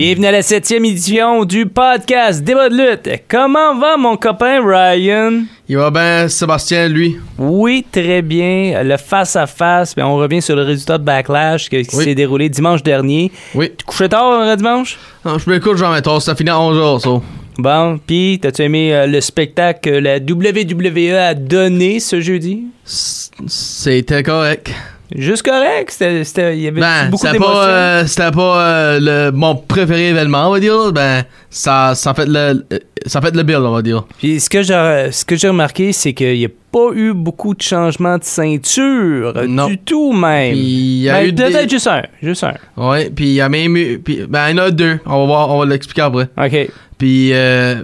Bienvenue 0.00 0.28
à 0.28 0.32
la 0.32 0.40
septième 0.40 0.86
édition 0.86 1.44
du 1.44 1.66
podcast 1.66 2.42
Débat 2.42 2.70
de 2.70 2.74
lutte. 2.74 3.20
Comment 3.28 3.78
va 3.78 3.98
mon 3.98 4.16
copain 4.16 4.58
Ryan? 4.64 5.42
Il 5.68 5.76
va 5.76 5.90
bien, 5.90 6.26
Sébastien, 6.26 6.88
lui? 6.88 7.18
Oui, 7.36 7.84
très 7.92 8.22
bien. 8.22 8.82
Le 8.82 8.96
face-à-face, 8.96 9.94
ben, 9.94 10.06
on 10.06 10.16
revient 10.16 10.40
sur 10.40 10.56
le 10.56 10.62
résultat 10.62 10.96
de 10.96 11.04
Backlash 11.04 11.68
qui, 11.68 11.76
Oui. 11.76 11.84
s'est 11.84 12.14
déroulé 12.14 12.48
dimanche 12.48 12.82
dernier. 12.82 13.30
Oui. 13.54 13.72
Tu 13.76 13.84
couchais 13.84 14.08
tard 14.08 14.40
euh, 14.40 14.56
dimanche? 14.56 14.96
Non, 15.22 15.36
je 15.36 15.50
m'écoute, 15.50 15.76
j'en 15.76 15.92
mets 15.92 16.00
tard. 16.00 16.22
Ça 16.22 16.34
finit 16.34 16.48
à 16.48 16.54
11h, 16.54 17.00
ça. 17.00 17.20
Bon, 17.58 17.98
pis 17.98 18.38
t'as-tu 18.40 18.62
aimé 18.62 18.94
euh, 18.94 19.06
le 19.06 19.20
spectacle 19.20 19.80
que 19.82 19.90
la 19.90 20.16
WWE 20.16 21.14
a 21.14 21.34
donné 21.34 22.00
ce 22.00 22.22
jeudi? 22.22 22.64
C'était 22.86 24.22
correct. 24.22 24.72
Juste 25.16 25.42
correct? 25.42 25.90
C'était, 25.90 26.24
c'était- 26.24 26.56
il 26.56 26.62
y 26.62 26.68
avait 26.68 26.80
Ben, 26.80 27.10
beaucoup 27.10 27.22
c'était 27.26 27.32
d'émotions. 27.32 27.54
pas, 27.54 27.66
euh, 27.68 28.06
c'était 28.06 28.30
pas 28.30 28.60
euh, 28.60 28.98
le, 29.00 29.32
mon 29.32 29.56
préféré 29.56 30.08
événement, 30.08 30.48
on 30.48 30.52
va 30.52 30.60
dire. 30.60 30.92
Ben, 30.92 31.24
ça, 31.50 31.94
ça 31.94 32.14
fait 32.14 32.26
le, 32.26 32.64
euh, 32.72 32.78
ça 33.06 33.20
fait 33.20 33.34
le 33.34 33.42
build, 33.42 33.60
on 33.62 33.72
va 33.72 33.82
dire. 33.82 34.04
Puis 34.18 34.38
ce 34.40 34.48
que 34.48 34.62
j'ai, 34.62 35.08
ce 35.10 35.24
que 35.24 35.36
j'ai 35.36 35.48
remarqué, 35.48 35.92
c'est 35.92 36.12
qu'il 36.12 36.38
n'y 36.38 36.44
a 36.44 36.48
pas 36.70 36.90
eu 36.94 37.12
beaucoup 37.12 37.54
de 37.54 37.62
changements 37.62 38.18
de 38.18 38.24
ceinture. 38.24 39.34
Non. 39.48 39.66
Du 39.66 39.78
tout, 39.78 40.12
même. 40.12 40.54
Il 40.54 41.02
y 41.02 41.10
a 41.10 41.14
Ben, 41.20 41.28
eu 41.28 41.34
peut-être 41.34 41.62
des... 41.64 41.68
juste 41.68 41.86
un. 41.88 42.02
Juste 42.22 42.44
un. 42.44 42.54
Ouais, 42.76 43.10
puis 43.10 43.26
il 43.26 43.32
y 43.34 43.40
a 43.40 43.48
même 43.48 43.76
eu... 43.76 43.98
puis- 43.98 44.20
ben, 44.28 44.50
il 44.50 44.56
y 44.56 44.60
en 44.60 44.64
a 44.64 44.70
deux. 44.70 45.00
On 45.06 45.20
va 45.20 45.26
voir, 45.26 45.50
on 45.50 45.58
va 45.60 45.66
l'expliquer 45.66 46.02
après. 46.02 46.28
OK. 46.38 46.68
Puis, 46.98 47.30
euh, 47.32 47.74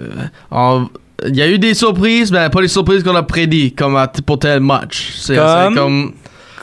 on- 0.51 0.87
il 1.27 1.35
y 1.35 1.41
a 1.41 1.47
eu 1.47 1.57
des 1.57 1.73
surprises, 1.73 2.31
ben, 2.31 2.49
pas 2.49 2.61
les 2.61 2.67
surprises 2.67 3.03
qu'on 3.03 3.15
a 3.15 3.23
prédit, 3.23 3.73
comme 3.73 3.95
à- 3.97 4.07
pour 4.07 4.37
tel 4.39 4.59
match. 4.59 5.13
C'est 5.17 5.35
Comme? 5.35 6.13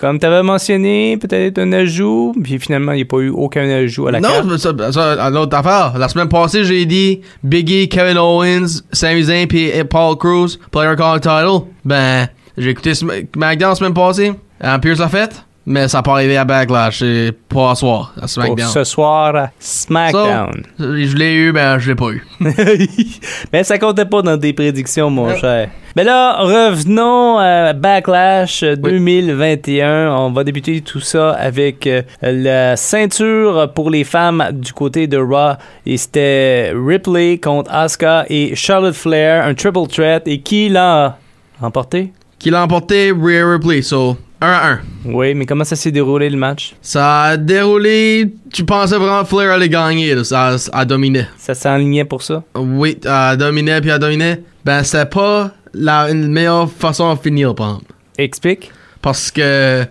Comme... 0.05 0.19
Tu 0.19 0.27
avais 0.27 0.43
mentionné, 0.43 1.17
peut-être 1.17 1.59
un 1.59 1.73
ajout, 1.73 2.35
puis 2.43 2.59
finalement, 2.59 2.93
il 2.93 2.97
n'y 2.97 3.03
a 3.03 3.07
pas 3.07 3.19
eu 3.19 3.31
aucun 3.31 3.69
ajout 3.69 4.07
à 4.09 4.13
la 4.13 4.21
Non, 4.21 4.29
carte. 4.29 4.45
mais 4.47 4.59
ça, 4.59 4.73
ça, 4.93 5.19
une 5.29 5.37
autre 5.37 5.57
affaire. 5.57 5.99
La 5.99 6.09
semaine 6.09 6.29
passée, 6.29 6.65
j'ai 6.65 6.85
dit 6.87 7.21
Biggie, 7.43 7.89
Kevin 7.89 8.19
Owens, 8.19 8.83
Sami 8.93 9.23
Zayn 9.25 9.47
puis 9.47 9.71
Paul 9.89 10.17
Cruz 10.17 10.59
pour 10.71 10.83
le 10.83 10.95
title. 11.21 11.67
Ben, 11.85 12.29
j'ai 12.57 12.71
écouté 12.71 12.93
Sm- 12.93 13.27
SmackDown 13.35 13.71
la 13.71 13.75
semaine 13.75 13.95
passée. 13.95 14.33
En 14.63 14.79
Pierce 14.79 14.99
l'a 15.01 15.09
fait? 15.09 15.45
Mais 15.67 15.89
ça 15.89 16.03
pas 16.03 16.13
arrivé 16.13 16.37
à 16.37 16.45
Backlash. 16.45 16.99
C'est 16.99 17.33
pas 17.49 17.71
à 17.71 17.75
soir, 17.75 18.13
à 18.17 18.21
Pour 18.21 18.29
SmackDown. 18.29 18.69
ce 18.69 18.85
soir 18.85 19.35
à 19.35 19.51
SmackDown. 19.59 20.63
So, 20.79 20.85
je 20.97 21.17
l'ai 21.17 21.33
eu, 21.35 21.53
ben, 21.53 21.79
je 21.79 21.89
l'ai 21.91 21.95
pas 21.95 22.11
eu. 22.11 22.23
Mais 23.53 23.65
ça 23.65 23.79
comptait 23.79 24.05
pas 24.05 24.21
dans 24.21 24.39
tes 24.39 24.53
prédictions, 24.53 25.09
mon 25.09 25.35
cher. 25.37 25.71
Mais 25.97 26.05
là, 26.05 26.37
revenons 26.41 27.39
à 27.39 27.73
Backlash 27.73 28.63
2021. 28.63 30.11
On 30.15 30.33
va 30.33 30.45
débuter 30.45 30.81
tout 30.83 31.01
ça 31.01 31.31
avec 31.33 31.87
euh, 31.87 32.03
la 32.21 32.77
ceinture 32.77 33.73
pour 33.75 33.89
les 33.91 34.05
femmes 34.05 34.45
du 34.53 34.73
côté 34.73 35.07
de 35.07 35.17
Raw. 35.17 35.55
Et 35.87 35.97
c'était 35.97 36.73
Ripley 36.75 37.39
contre 37.39 37.73
Asuka 37.73 38.27
et 38.29 38.55
Charlotte 38.55 38.95
Flair, 38.95 39.47
un 39.47 39.55
triple 39.55 39.87
threat. 39.87 40.27
Et 40.27 40.41
qui 40.41 40.69
l'a 40.69 41.17
emporté? 41.63 42.13
Qui 42.39 42.51
l'a 42.51 42.65
emporté? 42.65 43.13
Rhea 43.13 43.49
Ripley, 43.53 43.81
so 43.81 44.19
1 44.41 44.47
à 44.47 44.73
1. 44.73 44.81
Oui, 45.07 45.35
mais 45.35 45.47
comment 45.47 45.65
ça 45.65 45.77
s'est 45.77 45.91
déroulé 45.91 46.29
le 46.29 46.37
match? 46.37 46.75
Ça 46.83 47.23
a 47.23 47.37
déroulé. 47.37 48.35
Tu 48.53 48.65
pensais 48.65 48.97
vraiment 48.97 49.23
que 49.23 49.29
Flair 49.29 49.53
allait 49.53 49.69
gagner, 49.69 50.15
là. 50.15 50.25
Ça 50.25 50.57
a, 50.73 50.85
dominé. 50.85 51.27
Ça 51.39 51.55
s'enlignait 51.55 52.05
pour 52.05 52.23
ça? 52.23 52.43
Oui, 52.55 52.99
a 53.07 53.37
dominé 53.37 53.81
puis 53.81 53.91
a 53.91 53.99
dominé. 53.99 54.41
Ben, 54.65 54.83
c'était 54.83 55.07
pas 55.07 55.53
la 55.73 56.11
une 56.11 56.29
meilleure 56.29 56.71
façon 56.71 57.15
de 57.15 57.19
finir, 57.19 57.55
par 57.55 57.69
exemple. 57.69 57.93
Explique. 58.19 58.71
Parce 59.03 59.31
que 59.31 59.85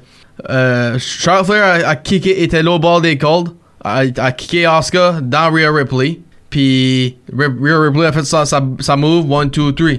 euh, 0.50 0.98
Charlotte 1.00 1.46
Flair 1.46 1.64
a, 1.64 1.90
a 1.90 1.96
kické, 1.96 2.44
était 2.44 2.64
low 2.64 2.80
ball 2.80 3.02
des 3.02 3.18
cold, 3.18 3.50
a, 3.84 4.04
a 4.18 4.31
kické 4.31 4.66
Asuka 4.66 5.20
dans 5.22 5.52
Rhea 5.52 5.72
Ripley. 5.72 6.20
Puis 6.50 7.18
Rhea 7.36 7.80
Ripley 7.80 8.06
a 8.06 8.12
fait 8.12 8.24
sa, 8.24 8.46
sa, 8.46 8.64
sa 8.80 8.96
move 8.96 9.31
1, 9.31 9.46
2, 9.48 9.74
3. 9.74 9.90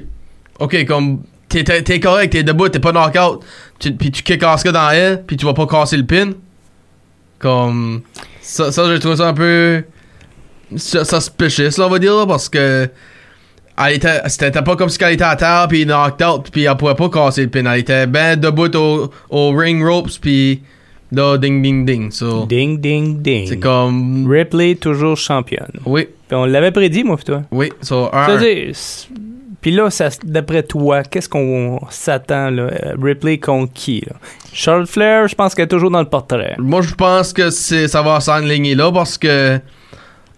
Ok, 0.60 0.84
comme 0.86 1.22
t'es 1.48 2.00
correct, 2.00 2.32
t'es 2.32 2.42
debout, 2.42 2.68
t'es 2.68 2.80
pas 2.80 2.92
knockout. 2.92 3.40
Tu, 3.90 3.92
puis 3.96 4.10
tu 4.10 4.44
Asuka 4.44 4.72
dans 4.72 4.90
elle, 4.90 5.22
puis 5.26 5.36
tu 5.36 5.44
vas 5.46 5.54
pas 5.54 5.66
casser 5.66 5.96
le 5.96 6.06
pin. 6.06 6.30
Comme. 7.38 8.02
Ça, 8.40 8.72
ça 8.72 8.86
j'ai 8.92 8.98
trouvé 8.98 9.16
ça 9.16 9.28
un 9.28 9.34
peu. 9.34 9.82
sus- 10.76 11.04
Suspicious, 11.04 11.78
là, 11.78 11.86
on 11.86 11.90
va 11.90 11.98
dire, 11.98 12.14
là, 12.16 12.26
parce 12.26 12.48
que. 12.48 12.88
Elle 13.76 13.94
était, 13.96 14.20
c'était 14.28 14.62
pas 14.62 14.76
comme 14.76 14.88
si 14.88 14.98
elle 15.00 15.14
était 15.14 15.24
à 15.24 15.34
terre 15.34 15.66
puis 15.68 15.84
knocked 15.84 16.24
out 16.24 16.48
puis 16.52 16.62
elle 16.62 16.76
pouvait 16.76 16.94
pas 16.94 17.08
casser 17.08 17.42
le 17.42 17.48
pin. 17.50 17.64
Elle 17.66 17.80
était 17.80 18.06
ben 18.06 18.38
debout 18.38 18.72
au, 18.76 19.10
au 19.30 19.50
ring 19.50 19.84
ropes 19.84 20.10
puis 20.20 20.62
là 21.10 21.36
ding 21.38 21.60
ding 21.60 21.84
ding. 21.84 22.12
So, 22.12 22.46
Ding, 22.46 22.80
ding, 22.80 23.20
ding. 23.20 23.48
c'est 23.48 23.58
comme 23.58 24.28
Ripley, 24.30 24.76
toujours 24.76 25.16
championne. 25.16 25.72
oui 25.86 26.06
Puis 26.28 26.36
on 26.36 26.44
l'avait 26.44 26.70
prédit, 26.70 27.02
moi, 27.02 27.16
puis 27.16 27.24
toi. 27.24 27.42
oui 27.50 27.72
so 27.80 28.10
un, 28.12 28.16
un. 28.16 28.26
C'est-à-dire, 28.38 28.70
c'est- 28.76 29.08
Puis 29.64 29.70
là, 29.72 29.88
d'après 30.24 30.62
toi, 30.62 31.02
qu'est-ce 31.04 31.26
qu'on 31.26 31.80
s'attend, 31.88 32.50
là? 32.50 32.64
euh, 32.64 32.92
Ripley 33.02 33.38
contre 33.38 33.72
qui, 33.72 34.02
là? 34.06 34.14
Charlotte 34.52 34.86
Flair, 34.90 35.26
je 35.26 35.34
pense 35.34 35.54
qu'elle 35.54 35.64
est 35.64 35.68
toujours 35.68 35.90
dans 35.90 36.00
le 36.02 36.04
portrait. 36.08 36.54
Moi 36.58 36.82
je 36.82 36.94
pense 36.94 37.32
que 37.32 37.48
c'est 37.48 37.88
ça 37.88 38.02
va 38.02 38.20
s'enligner 38.20 38.74
là 38.74 38.92
parce 38.92 39.16
que 39.16 39.58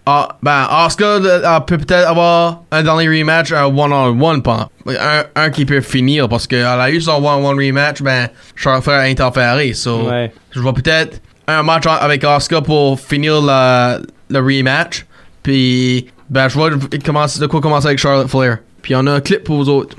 ah, 0.05 0.29
ben 0.41 0.65
Asuka 0.69 1.17
elle 1.17 1.65
peut 1.65 1.77
peut-être 1.77 2.07
avoir 2.07 2.61
un 2.71 2.81
dernier 2.83 3.09
rematch 3.19 3.51
un 3.51 3.65
one 3.65 3.91
on 3.91 4.17
one 4.23 4.41
un, 4.87 5.23
un 5.35 5.49
qui 5.49 5.65
peut 5.65 5.81
finir 5.81 6.29
parce 6.29 6.47
qu'elle 6.47 6.63
a 6.65 6.89
eu 6.89 7.01
son 7.01 7.15
one 7.17 7.43
on 7.43 7.49
one 7.49 7.57
rematch 7.59 8.01
ben 8.01 8.29
Charlotte 8.55 8.85
Flair 8.85 8.99
a 8.99 9.03
interféré 9.03 9.73
so 9.73 10.09
Ouais. 10.09 10.31
Je 10.51 10.61
vois 10.61 10.73
peut-être 10.73 11.19
un 11.49 11.63
match 11.63 11.83
avec 11.85 12.23
Asuka 12.23 12.61
pour 12.61 12.97
finir 12.97 13.41
la- 13.41 13.99
le 14.29 14.39
rematch. 14.39 15.05
Puis, 15.43 16.07
ben, 16.29 16.49
je 16.49 16.53
vois 16.55 16.69
de 16.71 17.45
quoi 17.45 17.61
commencer 17.61 17.87
avec 17.87 17.99
Charlotte 17.99 18.27
Flair. 18.29 18.57
Puis, 18.81 18.95
on 18.95 19.05
a 19.07 19.11
un 19.11 19.21
clip 19.21 19.43
pour 19.43 19.57
vous 19.57 19.69
autres. 19.69 19.97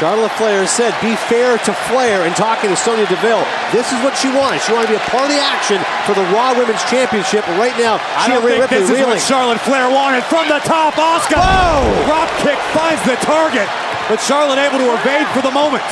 Charlotte 0.00 0.32
Flair 0.32 0.66
said, 0.66 0.92
be 1.00 1.14
fair 1.30 1.56
to 1.58 1.72
Flair 1.86 2.26
in 2.26 2.34
talking 2.34 2.68
to 2.68 2.74
Sonya 2.76 3.06
Deville. 3.06 3.44
This 3.70 3.86
is 3.92 3.98
what 4.02 4.16
she 4.18 4.26
wanted. 4.34 4.60
She 4.60 4.72
wanted 4.72 4.90
to 4.90 4.98
be 4.98 4.98
a 4.98 5.06
part 5.08 5.24
of 5.24 5.30
the 5.30 5.38
action 5.40 5.78
for 6.04 6.14
the 6.18 6.24
Raw 6.34 6.52
Women's 6.58 6.82
Championship. 6.90 7.46
And 7.48 7.56
right 7.58 7.72
now, 7.78 8.02
I 8.18 8.26
she 8.26 8.32
don't 8.34 8.42
and 8.42 8.44
Rhea 8.44 8.66
think 8.66 8.70
Ripley 8.70 8.78
this 8.80 8.90
is 8.90 8.96
reeling. 8.98 9.10
what 9.14 9.20
Charlotte 9.22 9.60
Flair 9.62 9.86
wanted 9.88 10.24
from 10.24 10.48
the 10.50 10.58
top. 10.66 10.98
Oscar. 10.98 11.38
Whoa! 11.38 12.04
Drop 12.10 12.28
kick 12.42 12.58
finds 12.74 13.00
the 13.06 13.14
target, 13.22 13.68
but 14.10 14.18
Charlotte 14.20 14.58
able 14.58 14.78
to 14.82 14.90
evade 14.98 15.28
for 15.30 15.40
the 15.46 15.52
moment. 15.54 15.84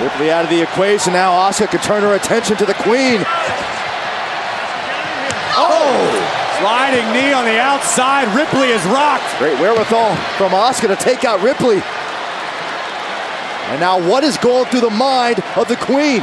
Ripley 0.00 0.32
out 0.32 0.44
of 0.44 0.50
the 0.50 0.62
equation. 0.62 1.12
Now 1.12 1.32
Oscar 1.32 1.66
could 1.68 1.82
turn 1.82 2.02
her 2.02 2.14
attention 2.14 2.56
to 2.56 2.64
the 2.64 2.74
Queen. 2.80 3.20
Oh! 5.56 6.13
Sliding 6.60 7.12
knee 7.12 7.32
on 7.32 7.44
the 7.44 7.58
outside. 7.58 8.28
Ripley 8.34 8.68
is 8.68 8.84
rocked. 8.86 9.26
Great 9.38 9.58
wherewithal 9.58 10.14
from 10.38 10.54
Oscar 10.54 10.88
to 10.88 10.96
take 10.96 11.24
out 11.24 11.42
Ripley. 11.42 11.82
And 13.72 13.80
now 13.80 13.98
what 13.98 14.22
is 14.22 14.36
going 14.38 14.66
through 14.66 14.82
the 14.82 14.90
mind 14.90 15.42
of 15.56 15.66
the 15.66 15.76
Queen? 15.76 16.22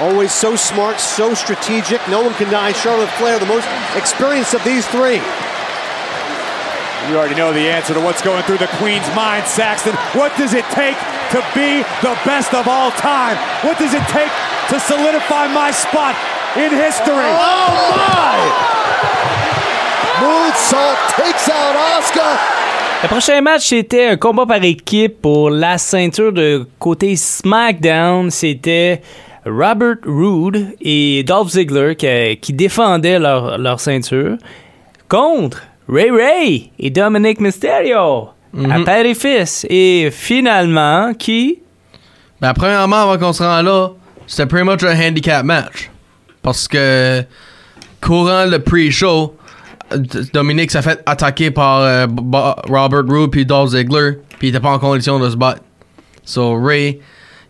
Always 0.00 0.32
so 0.32 0.56
smart, 0.56 0.98
so 0.98 1.34
strategic. 1.34 2.00
No 2.08 2.22
one 2.22 2.32
can 2.34 2.46
deny 2.46 2.72
Charlotte 2.72 3.10
Flair, 3.20 3.38
the 3.38 3.44
most 3.44 3.68
experienced 3.94 4.54
of 4.54 4.64
these 4.64 4.86
three. 4.88 5.20
You 7.08 7.18
already 7.18 7.34
know 7.34 7.52
the 7.52 7.68
answer 7.68 7.92
to 7.92 8.00
what's 8.00 8.22
going 8.22 8.42
through 8.44 8.58
the 8.58 8.70
Queen's 8.78 9.08
mind, 9.14 9.44
Saxton. 9.44 9.94
What 10.16 10.34
does 10.38 10.54
it 10.54 10.64
take 10.72 10.96
to 11.36 11.44
be 11.54 11.82
the 12.00 12.16
best 12.24 12.54
of 12.54 12.66
all 12.66 12.92
time? 12.92 13.36
What 13.60 13.78
does 13.78 13.92
it 13.92 14.02
take 14.08 14.32
to 14.70 14.80
solidify 14.80 15.52
my 15.52 15.70
spot 15.70 16.16
in 16.56 16.70
history? 16.70 17.30
Oh 17.32 17.94
my! 17.96 18.38
Moonsault 20.20 20.98
takes 21.16 21.48
out 21.48 21.76
Asuka. 21.76 22.38
Le 23.02 23.08
prochain 23.08 23.40
match, 23.40 23.66
c'était 23.68 24.08
un 24.08 24.16
combat 24.16 24.44
par 24.46 24.62
équipe 24.62 25.22
pour 25.22 25.48
la 25.50 25.78
ceinture 25.78 26.32
de 26.32 26.66
côté 26.78 27.16
SmackDown. 27.16 28.30
C'était 28.30 29.00
Robert 29.46 29.96
Roode 30.04 30.74
et 30.82 31.22
Dolph 31.22 31.48
Ziggler 31.48 31.96
qui, 31.96 32.36
qui 32.38 32.52
défendaient 32.52 33.18
leur, 33.18 33.56
leur 33.56 33.80
ceinture 33.80 34.36
contre 35.08 35.62
Ray 35.88 36.10
Ray 36.10 36.72
et 36.78 36.90
Dominic 36.90 37.40
Mysterio. 37.40 38.28
À 38.68 38.80
père 38.84 39.06
et 39.06 39.14
fils. 39.14 39.64
Et 39.70 40.10
finalement, 40.10 41.14
qui? 41.14 41.60
Ben, 42.40 42.52
premièrement, 42.52 42.96
avant 42.96 43.18
qu'on 43.18 43.32
se 43.32 43.42
rende 43.42 43.64
là, 43.64 43.90
c'était 44.26 44.46
pretty 44.46 44.64
much 44.64 44.82
un 44.82 45.08
handicap 45.08 45.44
match. 45.44 45.89
Parce 46.42 46.66
que, 46.68 47.22
courant 48.00 48.46
le 48.46 48.58
pre-show, 48.58 49.36
Dominique 50.32 50.70
s'est 50.70 50.82
fait 50.82 51.02
attaquer 51.06 51.50
par 51.50 51.80
euh, 51.80 52.06
Robert 52.68 53.04
Roode 53.06 53.30
puis 53.30 53.44
Dolph 53.44 53.70
Ziggler, 53.70 54.18
puis 54.38 54.48
il 54.48 54.50
était 54.50 54.60
pas 54.60 54.70
en 54.70 54.78
condition 54.78 55.18
de 55.18 55.28
se 55.28 55.36
battre. 55.36 55.62
So, 56.24 56.54
Ray, 56.62 57.00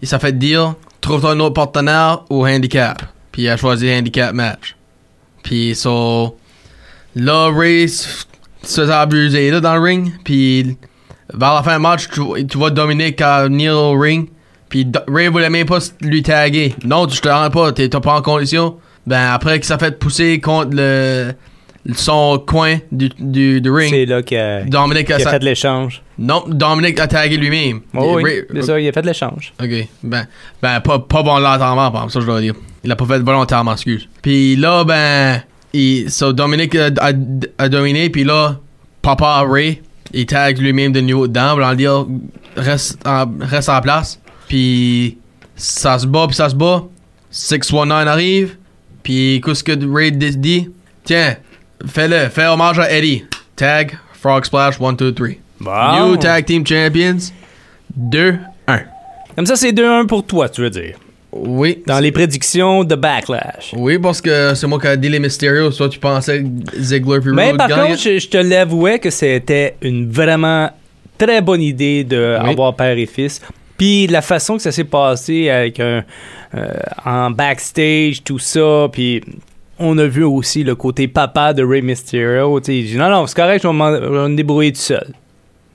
il 0.01 0.09
s'est 0.09 0.19
fait 0.19 0.37
dire, 0.37 0.75
trouve-toi 1.01 1.33
un 1.33 1.41
autre 1.41 1.55
partenaire 1.55 2.25
ou 2.31 2.47
handicap. 2.47 3.03
Puis 3.31 3.43
il 3.43 3.49
a 3.49 3.57
choisi 3.57 3.93
handicap 3.93 4.33
match. 4.33 4.77
Puis, 5.43 5.75
so, 5.75 6.37
là, 7.15 7.51
Ray 7.51 7.89
se 7.89 8.25
faisait 8.63 8.93
abuser 8.93 9.51
là, 9.51 9.61
dans 9.61 9.75
le 9.75 9.81
ring, 9.81 10.13
puis 10.25 10.77
vers 11.33 11.55
la 11.55 11.63
fin 11.63 11.77
du 11.77 11.83
match, 11.83 12.09
tu, 12.09 12.23
tu 12.47 12.59
vois 12.59 12.71
Dominique 12.71 13.21
venir 13.21 13.75
au 13.75 13.99
ring, 13.99 14.29
puis 14.71 14.87
Ray 15.09 15.29
voulait 15.29 15.51
même 15.51 15.67
pas 15.67 15.81
lui 16.01 16.23
taguer. 16.23 16.75
Non, 16.85 17.07
tu 17.07 17.21
te 17.21 17.29
rends 17.29 17.51
pas, 17.51 17.73
t'es 17.73 17.89
pas 17.89 18.15
en 18.15 18.23
condition. 18.23 18.77
Ben 19.07 19.33
après 19.33 19.59
qu'il 19.59 19.67
s'est 19.67 19.79
fait 19.79 19.99
pousser 19.99 20.41
contre 20.41 20.71
le 20.75 21.35
son 21.95 22.43
coin 22.47 22.77
du, 22.93 23.09
du, 23.19 23.61
du 23.61 23.71
ring, 23.71 23.91
c'est 23.91 24.05
là 24.07 24.21
Dominique 24.67 25.07
qui 25.07 25.13
a, 25.15 25.19
fait 25.19 25.43
l'échange? 25.43 26.03
non, 26.19 26.45
Dominique 26.47 27.01
a 27.01 27.07
tagué 27.07 27.37
lui-même. 27.37 27.81
Oh, 27.95 28.17
oui, 28.17 28.23
Ray- 28.23 28.45
c'est 28.55 28.63
ça, 28.63 28.79
il 28.79 28.87
a 28.87 28.93
fait 28.93 29.05
l'échange. 29.05 29.53
Ok, 29.61 29.89
ben, 30.03 30.27
ben 30.63 30.81
pas, 30.81 30.99
pas 30.99 31.23
volontairement, 31.23 31.91
par 31.91 32.05
exemple, 32.05 32.13
ça 32.13 32.21
je 32.21 32.27
dois 32.27 32.41
dire. 32.41 32.55
Il 32.85 32.93
a 32.93 32.97
pas 32.97 33.07
fait 33.07 33.19
volontairement, 33.21 33.73
excuse. 33.73 34.09
Puis 34.23 34.57
là, 34.57 34.85
ben, 34.85 35.43
il, 35.73 36.11
so 36.11 36.33
Dominique 36.33 36.75
a, 36.75 36.91
a, 37.01 37.13
a 37.59 37.69
dominé, 37.69 38.11
puis 38.11 38.25
là, 38.25 38.59
Papa 39.01 39.45
Ray, 39.49 39.81
il 40.13 40.27
tag 40.27 40.59
lui-même 40.59 40.93
de 40.93 41.01
nouveau 41.01 41.29
dedans, 41.29 41.55
voulant 41.55 41.75
dire, 41.75 42.07
reste 42.57 42.99
en, 43.07 43.25
reste 43.41 43.69
en 43.69 43.81
place. 43.81 44.21
Puis 44.51 45.17
ça 45.55 45.97
se 45.97 46.07
bat, 46.09 46.27
puis 46.27 46.35
ça 46.35 46.49
se 46.49 46.57
bat. 46.57 46.83
619 47.31 48.09
arrive, 48.09 48.57
puis 49.05 49.41
qu'est-ce 49.45 49.63
que 49.63 49.73
Ray 49.95 50.11
dit-? 50.11 50.69
Tiens, 51.05 51.37
fais-le, 51.87 52.29
fais 52.29 52.47
hommage 52.47 52.81
à 52.81 52.91
Eddie. 52.91 53.25
Tag, 53.55 53.97
Frog 54.21 54.45
Splash, 54.45 54.81
1, 54.81 54.95
2, 54.95 55.13
3. 55.15 55.29
Bon. 55.61 56.09
New 56.09 56.17
Tag 56.17 56.45
Team 56.47 56.67
Champions, 56.67 57.31
2, 57.95 58.39
1. 58.67 58.81
Comme 59.37 59.47
ça, 59.47 59.55
c'est 59.55 59.71
2-1 59.71 60.07
pour 60.07 60.27
toi, 60.27 60.49
tu 60.49 60.63
veux 60.63 60.71
dire? 60.71 60.97
Oui. 61.31 61.85
Dans 61.87 62.01
les 62.01 62.11
prédictions 62.11 62.83
de 62.83 62.97
Backlash. 62.97 63.73
Oui, 63.77 64.01
parce 64.01 64.21
que 64.21 64.53
c'est 64.57 64.67
moi 64.67 64.81
qui 64.81 64.89
ai 64.89 64.97
dit 64.97 65.09
les 65.09 65.21
Mysterio. 65.21 65.71
Soit 65.71 65.89
tu 65.91 66.01
pensais 66.01 66.43
que 66.43 66.49
Ziggler 66.77 67.21
puis 67.21 67.31
Mais 67.33 67.55
par 67.55 67.69
gagnent. 67.69 67.87
contre, 67.91 68.01
je, 68.01 68.19
je 68.19 68.29
te 68.29 68.39
l'avouais 68.39 68.99
que 68.99 69.11
c'était 69.11 69.77
une 69.83 70.11
vraiment 70.11 70.69
très 71.17 71.41
bonne 71.41 71.63
idée 71.63 72.03
de 72.03 72.37
Oui. 72.43 72.51
avoir 72.51 72.75
père 72.75 72.99
et 72.99 73.07
fils. 73.07 73.41
Puis 73.81 74.07
la 74.09 74.21
façon 74.21 74.57
que 74.59 74.63
ça 74.63 74.73
s'est 74.73 74.85
passé 74.85 75.49
avec 75.49 75.81
un 75.81 76.05
euh, 76.55 76.75
en 77.07 77.31
backstage, 77.31 78.23
tout 78.23 78.39
ça, 78.39 78.91
puis 78.93 79.23
on 79.79 79.97
a 79.97 80.05
vu 80.05 80.23
aussi 80.23 80.65
le 80.65 80.75
côté 80.75 81.09
papa 81.09 81.55
de 81.55 81.65
Rey 81.65 81.81
Mysterio. 81.81 82.61
Il 82.69 82.85
dit 82.85 82.99
non, 82.99 83.09
non, 83.09 83.27
c'est 83.27 83.37
correct, 83.37 83.63
je 83.63 83.69
vais 83.69 83.73
me 83.73 84.37
débrouiller 84.37 84.73
tout 84.73 84.81
seul. 84.83 85.15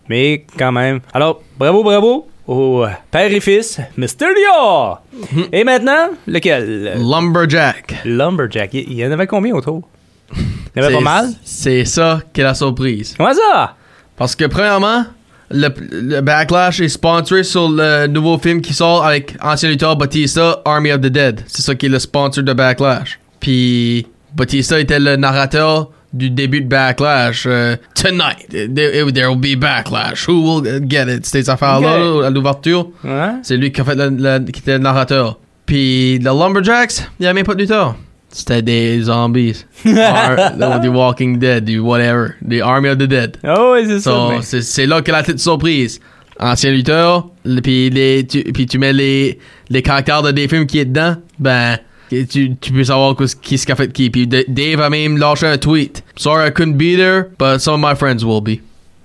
Mais 0.07 0.45
quand 0.55 0.71
même. 0.71 0.99
Alors, 1.15 1.41
bravo, 1.57 1.83
bravo 1.83 2.27
au 2.45 2.85
père 3.09 3.31
et 3.31 3.39
fils 3.39 3.81
Mysterio! 3.97 4.99
Mhm. 5.31 5.45
Et 5.51 5.63
maintenant, 5.63 6.09
lequel? 6.27 6.99
Lumberjack. 6.99 8.01
Lumberjack. 8.05 8.75
Il 8.75 8.93
y 8.93 9.03
en 9.03 9.09
avait 9.13 9.25
combien 9.25 9.55
autour? 9.55 9.89
Il 10.37 10.43
y 10.75 10.79
en 10.79 10.83
avait 10.85 10.93
pas 10.93 11.01
mal? 11.01 11.29
C'est 11.43 11.85
ça 11.85 12.21
qui 12.31 12.41
est 12.41 12.43
la 12.43 12.53
surprise. 12.53 13.15
Comment 13.17 13.33
ça? 13.33 13.73
Parce 14.15 14.35
que 14.35 14.45
premièrement, 14.45 15.05
le, 15.51 15.69
le 15.91 16.21
Backlash 16.21 16.79
est 16.81 16.89
sponsorisé 16.89 17.43
sur 17.43 17.69
le 17.69 18.07
nouveau 18.07 18.37
film 18.37 18.61
qui 18.61 18.73
sort 18.73 19.05
avec 19.05 19.35
ancien 19.41 19.69
lutteur 19.69 19.95
Batista, 19.95 20.61
Army 20.65 20.91
of 20.91 21.01
the 21.01 21.07
Dead. 21.07 21.41
C'est 21.47 21.61
ça 21.61 21.75
qui 21.75 21.85
est 21.85 21.89
le 21.89 21.99
sponsor 21.99 22.43
de 22.43 22.53
Backlash. 22.53 23.19
Puis 23.39 24.07
Batista 24.35 24.79
était 24.79 24.99
le 24.99 25.15
narrateur 25.15 25.91
du 26.13 26.29
début 26.29 26.61
de 26.61 26.67
Backlash. 26.67 27.45
euh, 27.45 27.75
Tonight, 27.93 28.47
there, 28.49 29.11
there 29.13 29.27
will 29.29 29.37
be 29.37 29.59
Backlash. 29.59 30.27
Who 30.27 30.61
will 30.61 30.81
get 30.89 31.03
it? 31.13 31.25
C'était 31.25 31.43
ces 31.43 31.49
affaires-là, 31.49 31.99
Ok. 31.99 32.21
là, 32.21 32.27
à 32.27 32.29
l'ouverture. 32.29 32.87
Ouais. 33.03 33.31
C'est 33.43 33.57
lui 33.57 33.71
qui 33.71 33.81
a 33.81 33.83
fait 33.83 33.95
le, 33.95 34.09
le- 34.09 34.39
qui 34.51 34.61
était 34.61 34.73
le 34.73 34.79
narrateur. 34.79 35.37
Puis 35.65 36.19
le 36.19 36.29
Lumberjacks, 36.31 36.99
il 37.19 37.23
n'y 37.23 37.25
avait 37.27 37.33
même 37.35 37.45
pas 37.45 37.53
de 37.55 37.59
lutteur. 37.61 37.95
C'était 38.35 38.61
des 38.61 39.01
zombies. 39.03 39.65
Ar- 39.97 40.79
du 40.81 40.89
Walking 40.89 41.39
Dead, 41.39 41.63
du 41.63 41.79
whatever. 41.79 42.31
Des 42.41 42.59
Army 42.59 42.89
of 42.89 42.97
the 42.97 43.03
Dead. 43.03 43.37
Oh, 43.45 43.71
oui, 43.75 43.85
c'est 43.87 44.01
ça. 44.01 44.11
So, 44.11 44.29
mais- 44.29 44.61
c'est, 44.61 44.85
là 44.85 45.01
que 45.01 45.09
la 45.09 45.23
petite 45.23 45.39
surprise. 45.39 46.01
Ancien 46.37 46.71
lutteur, 46.71 47.29
puis 47.63 47.89
les, 47.89 48.27
tu, 48.27 48.43
puis 48.43 48.65
tu 48.65 48.77
mets 48.77 48.91
les, 48.91 49.39
les 49.69 49.81
caractères 49.81 50.21
de 50.21 50.31
des 50.31 50.49
films 50.49 50.65
qui 50.65 50.79
est 50.79 50.85
dedans, 50.85 51.15
ben, 51.39 51.77
tu, 52.09 52.57
tu 52.59 52.73
peux 52.73 52.83
savoir 52.83 53.15
qui 53.41 53.57
ce 53.57 53.65
qu'a 53.65 53.75
fait 53.77 53.89
qui. 53.93 54.09
Puis 54.09 54.27
Dave 54.27 54.81
a 54.81 54.89
même 54.89 55.17
lâché 55.17 55.47
un 55.47 55.57
tweet. 55.57 56.03
Sorry 56.17 56.45
I 56.49 56.51
couldn't 56.51 56.73
be 56.75 56.97
there, 56.97 57.27
but 57.39 57.59
some 57.61 57.81
of 57.81 57.89
my 57.89 57.95
friends 57.95 58.25
will 58.25 58.41
be. 58.41 58.59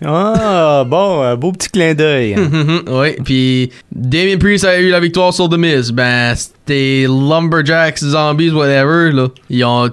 Ah, 0.05 0.85
bon, 0.87 1.23
un 1.23 1.37
beau 1.37 1.53
petit 1.53 1.69
clin 1.69 1.95
d'œil. 1.95 2.35
Oui, 2.89 3.11
puis 3.25 3.71
Damien 3.93 4.39
Priest 4.39 4.65
a 4.65 4.79
eu 4.81 4.89
la 4.91 5.01
victoire 5.01 5.33
sur 5.35 5.49
The 5.49 5.59
Miz. 5.59 5.93
Ben, 5.93 6.35
c'était 6.35 7.07
Lumberjacks, 7.07 7.99
Zombies, 7.99 8.51
whatever, 8.51 9.11
là. 9.13 9.29
Ils 9.51 9.65
ont, 9.65 9.91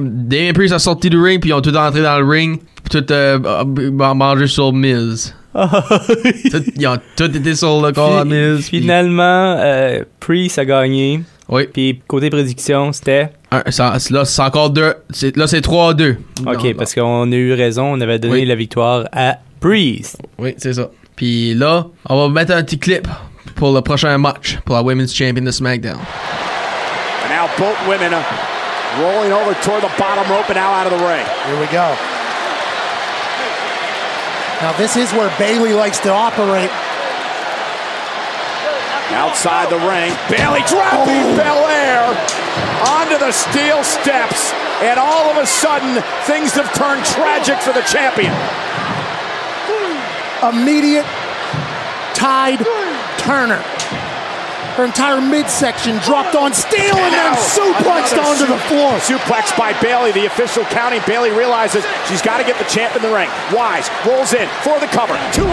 Damien 0.00 0.52
Priest 0.54 0.72
a 0.74 0.78
sorti 0.78 1.10
du 1.10 1.20
ring, 1.20 1.40
puis 1.40 1.50
ils 1.50 1.54
ont 1.54 1.60
tout 1.60 1.76
entré 1.76 2.02
dans 2.02 2.18
le 2.18 2.26
ring, 2.26 2.60
puis 2.84 3.00
tout 3.00 3.12
euh, 3.12 3.38
mangé 4.14 4.46
sur 4.46 4.72
Miz. 4.72 5.34
Tout- 5.54 6.64
ils 6.78 6.86
ont 6.86 6.98
tout 7.16 7.24
été 7.36 7.54
sur 7.54 7.82
le 7.84 7.92
corps 7.92 8.18
à 8.18 8.24
Miz. 8.24 8.68
puis- 8.68 8.80
Finalement, 8.80 9.56
euh, 9.58 10.00
Priest 10.20 10.58
a 10.58 10.64
gagné. 10.64 11.20
Oui, 11.54 11.66
Puis 11.72 12.00
côté 12.08 12.30
prédiction, 12.30 12.92
c'était? 12.92 13.28
un- 13.50 13.70
ça- 13.70 13.96
là, 14.10 14.24
c'est 14.24 14.40
encore 14.42 14.70
deux. 14.70 14.94
Là, 15.36 15.46
c'est 15.46 15.60
3 15.60 15.90
à 15.90 15.92
2. 15.94 16.16
Ok, 16.46 16.74
parce 16.78 16.94
qu'on 16.94 17.30
a 17.30 17.34
eu 17.34 17.52
raison, 17.52 17.92
on 17.92 18.00
avait 18.00 18.18
donné 18.18 18.34
Oui. 18.34 18.44
la 18.46 18.54
victoire 18.54 19.04
à 19.12 19.36
Priest. 19.60 20.16
Oui, 20.38 20.54
c'est 20.56 20.72
ça. 20.72 20.88
Puis 21.14 21.52
là, 21.52 21.84
on 22.08 22.16
va 22.22 22.28
mettre 22.32 22.54
un 22.54 22.62
petit 22.62 22.78
clip 22.78 23.06
pour 23.56 23.72
le 23.74 23.82
prochain 23.82 24.16
match, 24.16 24.58
pour 24.64 24.76
la 24.76 24.82
Women's 24.82 25.14
Champion 25.14 25.44
de 25.44 25.50
SmackDown. 25.50 25.98
And 25.98 27.28
now 27.28 27.46
both 27.58 27.76
women 27.86 28.14
uh, 28.14 28.22
rolling 28.98 29.32
over 29.32 29.54
toward 29.62 29.82
the 29.82 29.92
bottom 29.98 30.24
rope 30.30 30.48
and 30.48 30.54
now 30.56 30.72
out 30.72 30.86
of 30.90 30.98
the 30.98 31.04
ring. 31.04 31.26
Here 31.46 31.60
we 31.60 31.66
go. 31.70 31.90
Now 34.62 34.72
this 34.78 34.96
is 34.96 35.12
where 35.12 35.28
Bailey 35.38 35.74
likes 35.74 35.98
to 36.00 36.10
operate. 36.14 36.70
Outside 39.12 39.68
the 39.68 39.78
ring, 39.78 40.10
Bailey 40.28 40.64
dropping 40.66 41.22
oh. 41.22 41.36
Belair 41.36 42.02
onto 42.88 43.18
the 43.18 43.32
steel 43.32 43.84
steps, 43.84 44.52
and 44.80 44.98
all 44.98 45.30
of 45.30 45.36
a 45.36 45.46
sudden 45.46 46.02
things 46.24 46.52
have 46.52 46.72
turned 46.74 47.04
tragic 47.04 47.60
for 47.60 47.72
the 47.72 47.82
champion. 47.82 48.32
Immediate 50.42 51.06
Tide 52.14 52.64
Turner. 53.18 53.62
Her 54.74 54.86
entire 54.86 55.20
midsection 55.20 55.98
dropped 55.98 56.34
on 56.34 56.54
steel 56.54 56.96
and 56.96 57.12
then 57.12 57.34
suplexed 57.36 58.16
onto 58.16 58.46
the 58.46 58.58
floor. 58.72 58.96
Suplex 59.04 59.56
by 59.56 59.78
Bailey, 59.82 60.12
the 60.12 60.24
official 60.24 60.64
counting. 60.64 61.02
Bailey 61.06 61.30
realizes 61.30 61.84
she's 62.08 62.22
got 62.22 62.38
to 62.38 62.44
get 62.44 62.58
the 62.58 62.64
champ 62.64 62.96
in 62.96 63.02
the 63.02 63.12
ring. 63.12 63.28
Wise 63.52 63.90
rolls 64.06 64.32
in 64.32 64.48
for 64.64 64.80
the 64.80 64.86
cover. 64.86 65.12
Two, 65.30 65.44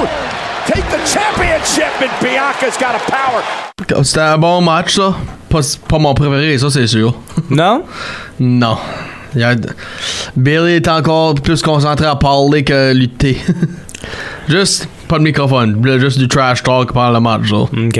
take 0.72 0.86
the 0.90 1.02
championship, 1.06 1.92
and 2.02 2.12
Bianca's 2.22 2.78
got 2.78 2.96
a 2.96 3.00
power. 3.10 4.04
C'était 4.04 4.20
un 4.22 4.38
bon 4.38 4.62
match, 4.62 4.96
ça. 4.96 5.16
Pas, 5.50 5.62
pas 5.88 5.98
mon 5.98 6.14
préféré, 6.14 6.58
ça, 6.58 6.70
c'est 6.70 6.88
sûr. 6.88 7.14
Non? 7.50 7.84
Non. 8.40 8.78
Il 9.36 9.42
y 9.42 9.44
a- 9.44 9.56
Bailey 10.36 10.78
est 10.78 10.88
encore 10.88 11.36
plus 11.36 11.62
concentré 11.62 12.06
à 12.06 12.16
parler 12.16 12.64
que 12.64 12.94
lutter. 12.94 13.38
juste 14.50 14.88
pas 15.10 15.18
de 15.18 15.24
microphone, 15.24 15.82
juste 16.00 16.20
du 16.20 16.28
trash 16.28 16.63
talk 16.63 16.94
pendant 16.94 17.12
le 17.12 17.20
match. 17.20 17.51
là. 17.51 17.63
Ok. 17.63 18.00